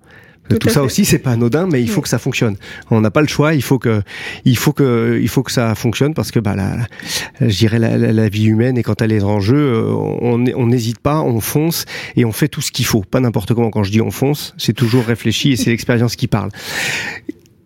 Tout, 0.50 0.59
tout 0.59 0.69
ça 0.69 0.83
aussi, 0.83 1.04
c'est 1.04 1.19
pas 1.19 1.33
anodin, 1.33 1.66
mais 1.71 1.80
il 1.80 1.88
faut 1.88 1.97
oui. 1.97 2.02
que 2.02 2.09
ça 2.09 2.19
fonctionne. 2.19 2.57
On 2.90 3.00
n'a 3.00 3.11
pas 3.11 3.21
le 3.21 3.28
choix. 3.28 3.54
Il 3.54 3.62
faut 3.62 3.78
que, 3.78 4.02
il 4.45 4.57
faut 4.57 4.73
que, 4.73 5.19
il 5.21 5.28
faut 5.28 5.42
que 5.42 5.52
ça 5.52 5.75
fonctionne 5.75 6.14
parce 6.14 6.30
que 6.30 6.40
bah 6.40 6.54
la, 6.57 6.76
la 6.76 7.49
je 7.49 7.57
dirais 7.57 7.78
la, 7.78 7.97
la, 7.97 8.12
la, 8.12 8.28
vie 8.28 8.47
humaine 8.47 8.76
et 8.78 8.83
quand 8.83 9.00
elle 9.02 9.12
est 9.12 9.23
en 9.23 9.40
jeu, 9.40 9.57
euh, 9.57 9.92
on 9.92 10.66
n'hésite 10.66 10.99
pas, 10.99 11.21
on 11.21 11.40
fonce 11.40 11.85
et 12.16 12.25
on 12.25 12.33
fait 12.33 12.49
tout 12.49 12.61
ce 12.61 12.73
qu'il 12.73 12.85
faut. 12.85 13.02
Pas 13.02 13.21
n'importe 13.21 13.54
comment. 13.54 13.71
Quand 13.71 13.85
je 13.85 13.90
dis 13.90 14.00
on 14.00 14.11
fonce, 14.11 14.54
c'est 14.59 14.73
toujours 14.73 15.04
réfléchi 15.04 15.52
et 15.52 15.57
c'est 15.57 15.71
l'expérience 15.71 16.16
qui 16.16 16.26
parle 16.26 16.50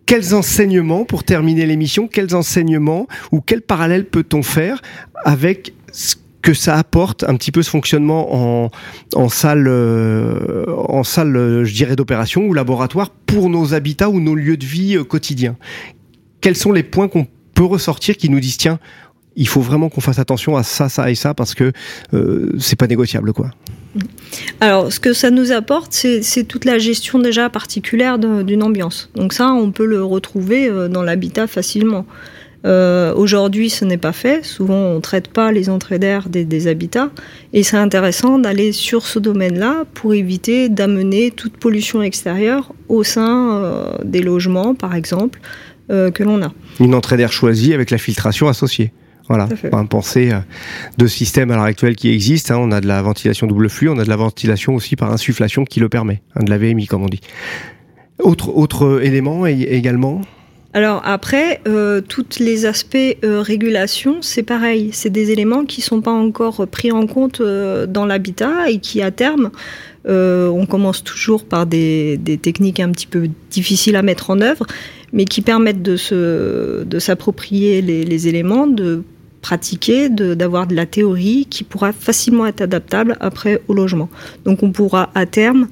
quels 0.05 0.35
enseignements, 0.35 1.03
pour 1.03 1.23
terminer 1.23 1.65
l'émission, 1.65 2.07
quels 2.07 2.35
enseignements 2.35 3.07
ou 3.31 3.41
quel 3.41 3.61
parallèle 3.61 4.05
peut-on 4.05 4.43
faire 4.43 4.81
avec 5.23 5.73
ce 5.91 6.15
que 6.45 6.53
ça 6.53 6.75
apporte 6.77 7.23
un 7.23 7.35
petit 7.37 7.51
peu 7.51 7.63
ce 7.63 7.71
fonctionnement 7.71 8.69
en, 9.15 9.29
salle, 9.29 9.65
euh, 9.67 10.63
en 10.67 11.03
salle, 11.03 11.63
je 11.63 11.73
dirais, 11.73 11.95
d'opération 11.95 12.45
ou 12.45 12.53
laboratoire 12.53 13.09
pour 13.09 13.49
nos 13.49 13.73
habitats 13.73 14.11
ou 14.11 14.19
nos 14.19 14.35
lieux 14.35 14.55
de 14.55 14.65
vie 14.65 14.95
euh, 14.95 15.03
quotidiens. 15.03 15.57
Quels 16.41 16.55
sont 16.55 16.71
les 16.71 16.83
points 16.83 17.07
qu'on 17.07 17.25
peut 17.55 17.63
ressortir 17.63 18.15
qui 18.15 18.29
nous 18.29 18.39
disent 18.39 18.57
tiens, 18.57 18.77
il 19.35 19.47
faut 19.47 19.59
vraiment 19.59 19.89
qu'on 19.89 20.01
fasse 20.01 20.19
attention 20.19 20.55
à 20.55 20.61
ça, 20.61 20.87
ça 20.87 21.09
et 21.09 21.15
ça 21.15 21.33
parce 21.33 21.55
que 21.55 21.71
euh, 22.13 22.51
c'est 22.59 22.77
pas 22.77 22.87
négociable 22.87 23.33
quoi. 23.33 23.49
Alors, 24.59 24.93
ce 24.93 24.99
que 24.99 25.13
ça 25.13 25.31
nous 25.31 25.51
apporte, 25.51 25.93
c'est 25.93 26.43
toute 26.43 26.65
la 26.65 26.77
gestion 26.77 27.17
déjà 27.17 27.49
particulière 27.49 28.19
d'une 28.19 28.61
ambiance. 28.61 29.09
Donc 29.15 29.33
ça, 29.33 29.47
on 29.51 29.71
peut 29.71 29.85
le 29.85 30.03
retrouver 30.03 30.67
euh, 30.67 30.89
dans 30.89 31.01
l'habitat 31.01 31.47
facilement. 31.47 32.05
Euh, 32.65 33.13
Aujourd'hui, 33.15 33.69
ce 33.69 33.85
n'est 33.85 33.97
pas 33.97 34.11
fait. 34.11 34.43
Souvent, 34.43 34.75
on 34.75 34.95
ne 34.95 34.99
traite 34.99 35.27
pas 35.27 35.51
les 35.51 35.69
entrées 35.69 35.99
d'air 35.99 36.29
des, 36.29 36.45
des, 36.45 36.67
habitats. 36.67 37.11
Et 37.53 37.63
c'est 37.63 37.77
intéressant 37.77 38.39
d'aller 38.39 38.71
sur 38.71 39.05
ce 39.05 39.19
domaine-là 39.19 39.85
pour 39.93 40.13
éviter 40.13 40.69
d'amener 40.69 41.31
toute 41.31 41.57
pollution 41.57 42.01
extérieure 42.01 42.73
au 42.89 43.03
sein 43.03 43.55
euh, 43.55 43.93
des 44.03 44.21
logements, 44.21 44.73
par 44.73 44.95
exemple, 44.95 45.39
euh, 45.91 46.09
que 46.09 46.23
l'on 46.23 46.41
a. 46.41 46.53
Une 46.79 46.95
entrée 46.95 47.17
d'air 47.17 47.31
choisie 47.31 47.73
avec 47.73 47.91
la 47.91 47.97
filtration 47.97 48.47
associée. 48.47 48.91
Voilà, 49.27 49.49
on 49.71 49.87
penser 49.87 50.31
euh, 50.31 50.39
de 50.97 51.07
systèmes 51.07 51.49
à 51.49 51.55
l'heure 51.55 51.63
actuelle 51.63 51.95
qui 51.95 52.11
existent. 52.11 52.53
Hein. 52.53 52.59
On 52.61 52.71
a 52.71 52.81
de 52.81 52.87
la 52.87 53.01
ventilation 53.01 53.47
double 53.47 53.69
flux, 53.69 53.89
on 53.89 53.97
a 53.97 54.03
de 54.03 54.09
la 54.09 54.15
ventilation 54.15 54.75
aussi 54.75 54.95
par 54.95 55.11
insufflation 55.11 55.65
qui 55.65 55.79
le 55.79 55.89
permet, 55.89 56.21
hein, 56.35 56.43
de 56.43 56.49
la 56.49 56.57
VMI 56.57 56.85
comme 56.85 57.03
on 57.03 57.07
dit. 57.07 57.21
Autre, 58.19 58.55
autre 58.55 59.01
élément 59.03 59.45
également 59.45 60.21
alors 60.75 61.01
après, 61.05 61.61
euh, 61.69 62.01
tous 62.01 62.39
les 62.39 62.65
aspects 62.65 62.97
euh, 63.23 63.39
régulation, 63.39 64.17
c'est 64.19 64.43
pareil. 64.43 64.89
C'est 64.91 65.09
des 65.09 65.31
éléments 65.31 65.63
qui 65.63 65.79
sont 65.79 66.01
pas 66.01 66.11
encore 66.11 66.67
pris 66.67 66.91
en 66.91 67.07
compte 67.07 67.39
euh, 67.39 67.85
dans 67.85 68.05
l'habitat 68.05 68.69
et 68.69 68.79
qui, 68.79 69.01
à 69.01 69.09
terme, 69.09 69.51
on 70.05 70.65
commence 70.69 71.01
toujours 71.01 71.45
par 71.45 71.65
des, 71.65 72.19
techniques 72.41 72.81
un 72.81 72.91
petit 72.91 73.07
peu 73.07 73.29
difficiles 73.49 73.95
à 73.95 74.01
mettre 74.01 74.29
en 74.29 74.41
œuvre, 74.41 74.67
mais 75.13 75.23
qui 75.23 75.41
permettent 75.41 75.81
de, 75.81 75.95
s'approprier 76.99 77.81
les, 77.81 78.03
les 78.03 78.27
éléments, 78.27 78.67
de 78.67 79.01
pratiquer, 79.41 80.09
d'avoir 80.09 80.67
de, 80.67 80.75
la 80.75 80.85
théorie 80.85 81.47
qui 81.49 81.63
pourra 81.63 81.93
facilement 81.93 82.47
être 82.47 82.61
adaptable 82.61 83.15
après 83.19 83.61
au 83.67 83.73
logement. 83.73 84.09
Donc 84.43 84.61
on 84.61 84.71
pourra 84.71 85.09
à 85.15 85.25
terme 85.25 85.69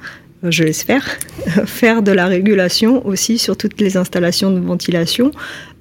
je 0.52 0.64
l'espère, 0.64 1.06
faire 1.66 2.02
de 2.02 2.12
la 2.12 2.26
régulation 2.26 3.06
aussi 3.06 3.38
sur 3.38 3.58
toutes 3.58 3.80
les 3.80 3.98
installations 3.98 4.52
de 4.52 4.60
ventilation, 4.60 5.32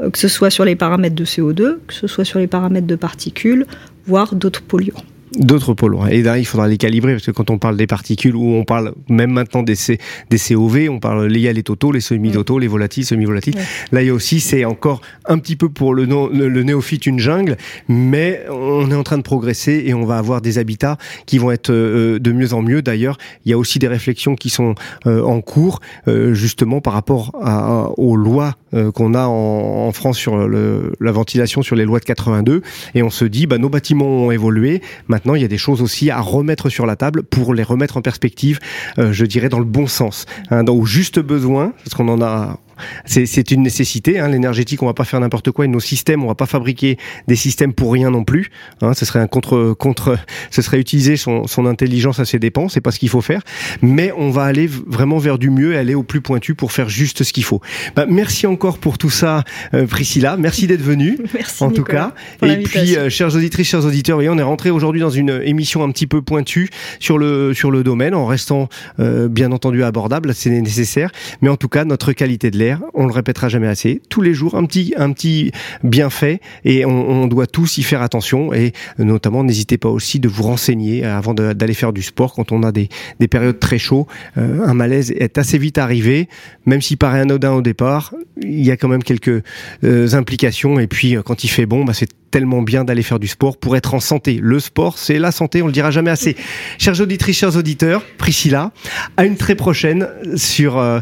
euh, 0.00 0.10
que 0.10 0.18
ce 0.18 0.28
soit 0.28 0.50
sur 0.50 0.64
les 0.64 0.76
paramètres 0.76 1.16
de 1.16 1.24
CO2, 1.24 1.78
que 1.86 1.94
ce 1.94 2.06
soit 2.06 2.24
sur 2.24 2.38
les 2.38 2.46
paramètres 2.46 2.86
de 2.86 2.96
particules, 2.96 3.66
voire 4.06 4.34
d'autres 4.34 4.62
polluants. 4.62 5.04
D'autres 5.38 5.74
polluants. 5.74 6.06
Et 6.06 6.22
là, 6.22 6.38
il 6.38 6.44
faudra 6.44 6.68
les 6.68 6.76
calibrer, 6.76 7.12
parce 7.12 7.26
que 7.26 7.30
quand 7.30 7.50
on 7.50 7.58
parle 7.58 7.76
des 7.76 7.86
particules, 7.86 8.36
ou 8.36 8.54
on 8.54 8.64
parle 8.64 8.92
même 9.08 9.30
maintenant 9.32 9.62
des, 9.62 9.74
C, 9.74 9.98
des 10.30 10.38
COV, 10.38 10.88
on 10.90 10.98
parle, 10.98 11.30
il 11.30 11.40
y 11.40 11.48
a 11.48 11.52
les 11.52 11.62
totaux, 11.62 11.92
les 11.92 12.00
semi-totaux, 12.00 12.58
les 12.58 12.66
volatiles, 12.66 13.04
semi-volatiles. 13.04 13.56
Ouais. 13.56 13.62
Là, 13.92 14.02
il 14.02 14.06
y 14.06 14.10
a 14.10 14.14
aussi, 14.14 14.40
c'est 14.40 14.64
encore 14.64 15.00
un 15.26 15.38
petit 15.38 15.56
peu 15.56 15.68
pour 15.68 15.94
le, 15.94 16.04
le, 16.04 16.48
le, 16.48 16.62
néophyte 16.62 17.06
une 17.06 17.18
jungle, 17.18 17.56
mais 17.88 18.42
on 18.50 18.90
est 18.90 18.94
en 18.94 19.02
train 19.02 19.18
de 19.18 19.22
progresser 19.22 19.84
et 19.86 19.94
on 19.94 20.04
va 20.04 20.18
avoir 20.18 20.42
des 20.42 20.58
habitats 20.58 20.98
qui 21.26 21.38
vont 21.38 21.50
être 21.50 21.70
euh, 21.70 22.18
de 22.18 22.32
mieux 22.32 22.52
en 22.52 22.62
mieux. 22.62 22.82
D'ailleurs, 22.82 23.16
il 23.44 23.50
y 23.50 23.52
a 23.52 23.58
aussi 23.58 23.78
des 23.78 23.88
réflexions 23.88 24.34
qui 24.34 24.50
sont 24.50 24.74
euh, 25.06 25.22
en 25.22 25.40
cours, 25.40 25.80
euh, 26.08 26.34
justement 26.34 26.80
par 26.80 26.92
rapport 26.92 27.32
à, 27.40 27.84
à, 27.84 27.90
aux 27.96 28.16
lois 28.16 28.54
euh, 28.74 28.90
qu'on 28.90 29.14
a 29.14 29.26
en, 29.26 29.86
en, 29.88 29.92
France 29.92 30.18
sur 30.18 30.48
le, 30.48 30.92
la 31.00 31.12
ventilation, 31.12 31.62
sur 31.62 31.76
les 31.76 31.84
lois 31.84 32.00
de 32.00 32.04
82, 32.04 32.62
et 32.94 33.02
on 33.02 33.10
se 33.10 33.24
dit, 33.24 33.46
bah, 33.46 33.58
nos 33.58 33.68
bâtiments 33.68 34.06
ont 34.06 34.30
évolué, 34.30 34.80
maintenant 35.08 35.21
maintenant, 35.22 35.36
il 35.36 35.42
y 35.42 35.44
a 35.44 35.48
des 35.48 35.58
choses 35.58 35.82
aussi 35.82 36.10
à 36.10 36.20
remettre 36.20 36.68
sur 36.68 36.84
la 36.84 36.96
table 36.96 37.22
pour 37.22 37.54
les 37.54 37.62
remettre 37.62 37.96
en 37.96 38.02
perspective, 38.02 38.58
euh, 38.98 39.12
je 39.12 39.24
dirais, 39.24 39.48
dans 39.48 39.60
le 39.60 39.64
bon 39.64 39.86
sens, 39.86 40.26
hein, 40.50 40.66
au 40.66 40.84
juste 40.84 41.20
besoin, 41.20 41.72
parce 41.84 41.94
qu'on 41.94 42.08
en 42.08 42.20
a 42.20 42.58
c'est 43.04 43.50
une 43.50 43.62
nécessité. 43.62 44.18
Hein, 44.18 44.28
L'énergétique, 44.28 44.82
on 44.82 44.86
va 44.86 44.94
pas 44.94 45.04
faire 45.04 45.20
n'importe 45.20 45.50
quoi. 45.50 45.64
Et 45.64 45.68
nos 45.68 45.80
systèmes, 45.80 46.22
on 46.22 46.28
va 46.28 46.34
pas 46.34 46.46
fabriquer 46.46 46.98
des 47.28 47.36
systèmes 47.36 47.72
pour 47.72 47.92
rien 47.92 48.10
non 48.10 48.24
plus. 48.24 48.50
Hein, 48.80 48.94
ce 48.94 49.04
serait 49.04 49.20
un 49.20 49.26
contre 49.26 49.74
contre. 49.78 50.18
Ce 50.50 50.62
serait 50.62 50.78
utiliser 50.78 51.16
son, 51.16 51.46
son 51.46 51.66
intelligence 51.66 52.18
à 52.20 52.24
ses 52.24 52.38
dépens. 52.38 52.68
C'est 52.68 52.80
pas 52.80 52.90
ce 52.90 52.98
qu'il 52.98 53.08
faut 53.08 53.20
faire. 53.20 53.42
Mais 53.82 54.12
on 54.16 54.30
va 54.30 54.44
aller 54.44 54.66
vraiment 54.66 55.18
vers 55.18 55.38
du 55.38 55.50
mieux, 55.50 55.76
aller 55.76 55.94
au 55.94 56.02
plus 56.02 56.20
pointu 56.20 56.54
pour 56.54 56.72
faire 56.72 56.88
juste 56.88 57.22
ce 57.22 57.32
qu'il 57.32 57.44
faut. 57.44 57.60
Bah, 57.96 58.06
merci 58.08 58.46
encore 58.46 58.78
pour 58.78 58.98
tout 58.98 59.10
ça, 59.10 59.44
euh, 59.74 59.86
Priscilla. 59.86 60.36
Merci 60.36 60.66
d'être 60.66 60.82
venue. 60.82 61.18
merci 61.34 61.62
en 61.62 61.70
Nicolas, 61.70 62.12
tout 62.40 62.46
cas. 62.46 62.52
Et 62.54 62.62
puis, 62.62 62.96
euh, 62.96 63.10
chers 63.10 63.34
auditrices, 63.34 63.68
chers 63.68 63.84
auditeurs, 63.84 64.16
voyez, 64.16 64.30
on 64.30 64.38
est 64.38 64.42
rentré 64.42 64.70
aujourd'hui 64.70 65.00
dans 65.00 65.10
une 65.10 65.40
émission 65.44 65.82
un 65.82 65.90
petit 65.90 66.06
peu 66.06 66.22
pointue 66.22 66.70
sur 67.00 67.18
le 67.18 67.54
sur 67.54 67.70
le 67.70 67.82
domaine, 67.82 68.14
en 68.14 68.26
restant 68.26 68.68
euh, 69.00 69.28
bien 69.28 69.52
entendu 69.52 69.82
abordable. 69.84 70.34
C'est 70.34 70.50
nécessaire. 70.50 71.10
Mais 71.40 71.48
en 71.48 71.56
tout 71.56 71.68
cas, 71.68 71.84
notre 71.84 72.12
qualité 72.12 72.50
de 72.50 72.58
l'air, 72.58 72.71
on 72.94 73.06
le 73.06 73.12
répétera 73.12 73.48
jamais 73.48 73.68
assez. 73.68 74.00
Tous 74.08 74.20
les 74.22 74.34
jours, 74.34 74.56
un 74.56 74.64
petit, 74.64 74.94
un 74.96 75.12
petit 75.12 75.52
bienfait 75.84 76.40
et 76.64 76.84
on, 76.84 77.10
on 77.10 77.26
doit 77.26 77.46
tous 77.46 77.78
y 77.78 77.82
faire 77.82 78.02
attention 78.02 78.52
et 78.52 78.72
notamment 78.98 79.44
n'hésitez 79.44 79.78
pas 79.78 79.88
aussi 79.88 80.20
de 80.20 80.28
vous 80.28 80.42
renseigner 80.42 81.04
avant 81.04 81.34
d'aller 81.34 81.74
faire 81.74 81.92
du 81.92 82.02
sport 82.02 82.34
quand 82.34 82.52
on 82.52 82.62
a 82.62 82.72
des, 82.72 82.88
des 83.20 83.28
périodes 83.28 83.60
très 83.60 83.78
chaudes. 83.78 83.92
Euh, 84.38 84.66
un 84.66 84.74
malaise 84.74 85.10
est 85.10 85.38
assez 85.38 85.58
vite 85.58 85.78
arrivé, 85.78 86.28
même 86.66 86.80
s'il 86.80 86.96
paraît 86.96 87.20
anodin 87.20 87.52
au 87.52 87.62
départ, 87.62 88.14
il 88.40 88.64
y 88.64 88.70
a 88.70 88.76
quand 88.76 88.88
même 88.88 89.02
quelques 89.02 89.42
euh, 89.84 90.14
implications 90.14 90.78
et 90.78 90.86
puis 90.86 91.16
euh, 91.16 91.22
quand 91.22 91.44
il 91.44 91.48
fait 91.48 91.66
bon, 91.66 91.84
bah, 91.84 91.92
c'est 91.94 92.08
tellement 92.30 92.62
bien 92.62 92.84
d'aller 92.84 93.02
faire 93.02 93.18
du 93.18 93.28
sport 93.28 93.58
pour 93.58 93.76
être 93.76 93.94
en 93.94 94.00
santé. 94.00 94.40
Le 94.42 94.58
sport, 94.58 94.98
c'est 94.98 95.18
la 95.18 95.30
santé, 95.30 95.62
on 95.62 95.66
le 95.66 95.72
dira 95.72 95.90
jamais 95.90 96.10
assez. 96.10 96.36
Chers 96.78 97.00
auditrices, 97.00 97.38
chers 97.38 97.56
auditeurs, 97.56 98.02
Priscilla, 98.18 98.72
à 99.16 99.24
une 99.24 99.36
très 99.36 99.54
prochaine 99.54 100.08
sur 100.36 100.78
euh, 100.78 101.00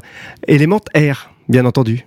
Element 0.48 0.80
Air, 0.94 1.32
bien 1.50 1.66
entendu. 1.66 2.06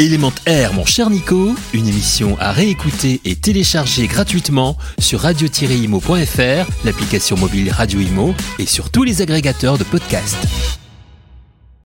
Element 0.00 0.32
Air, 0.46 0.72
mon 0.74 0.84
cher 0.84 1.08
Nico, 1.08 1.54
une 1.72 1.86
émission 1.86 2.36
à 2.40 2.50
réécouter 2.50 3.20
et 3.24 3.36
télécharger 3.36 4.08
gratuitement 4.08 4.76
sur 4.98 5.20
radio-imo.fr, 5.20 6.84
l'application 6.84 7.36
mobile 7.36 7.70
Radio 7.70 8.00
Imo 8.00 8.34
et 8.58 8.66
sur 8.66 8.90
tous 8.90 9.04
les 9.04 9.22
agrégateurs 9.22 9.78
de 9.78 9.84
podcasts. 9.84 10.48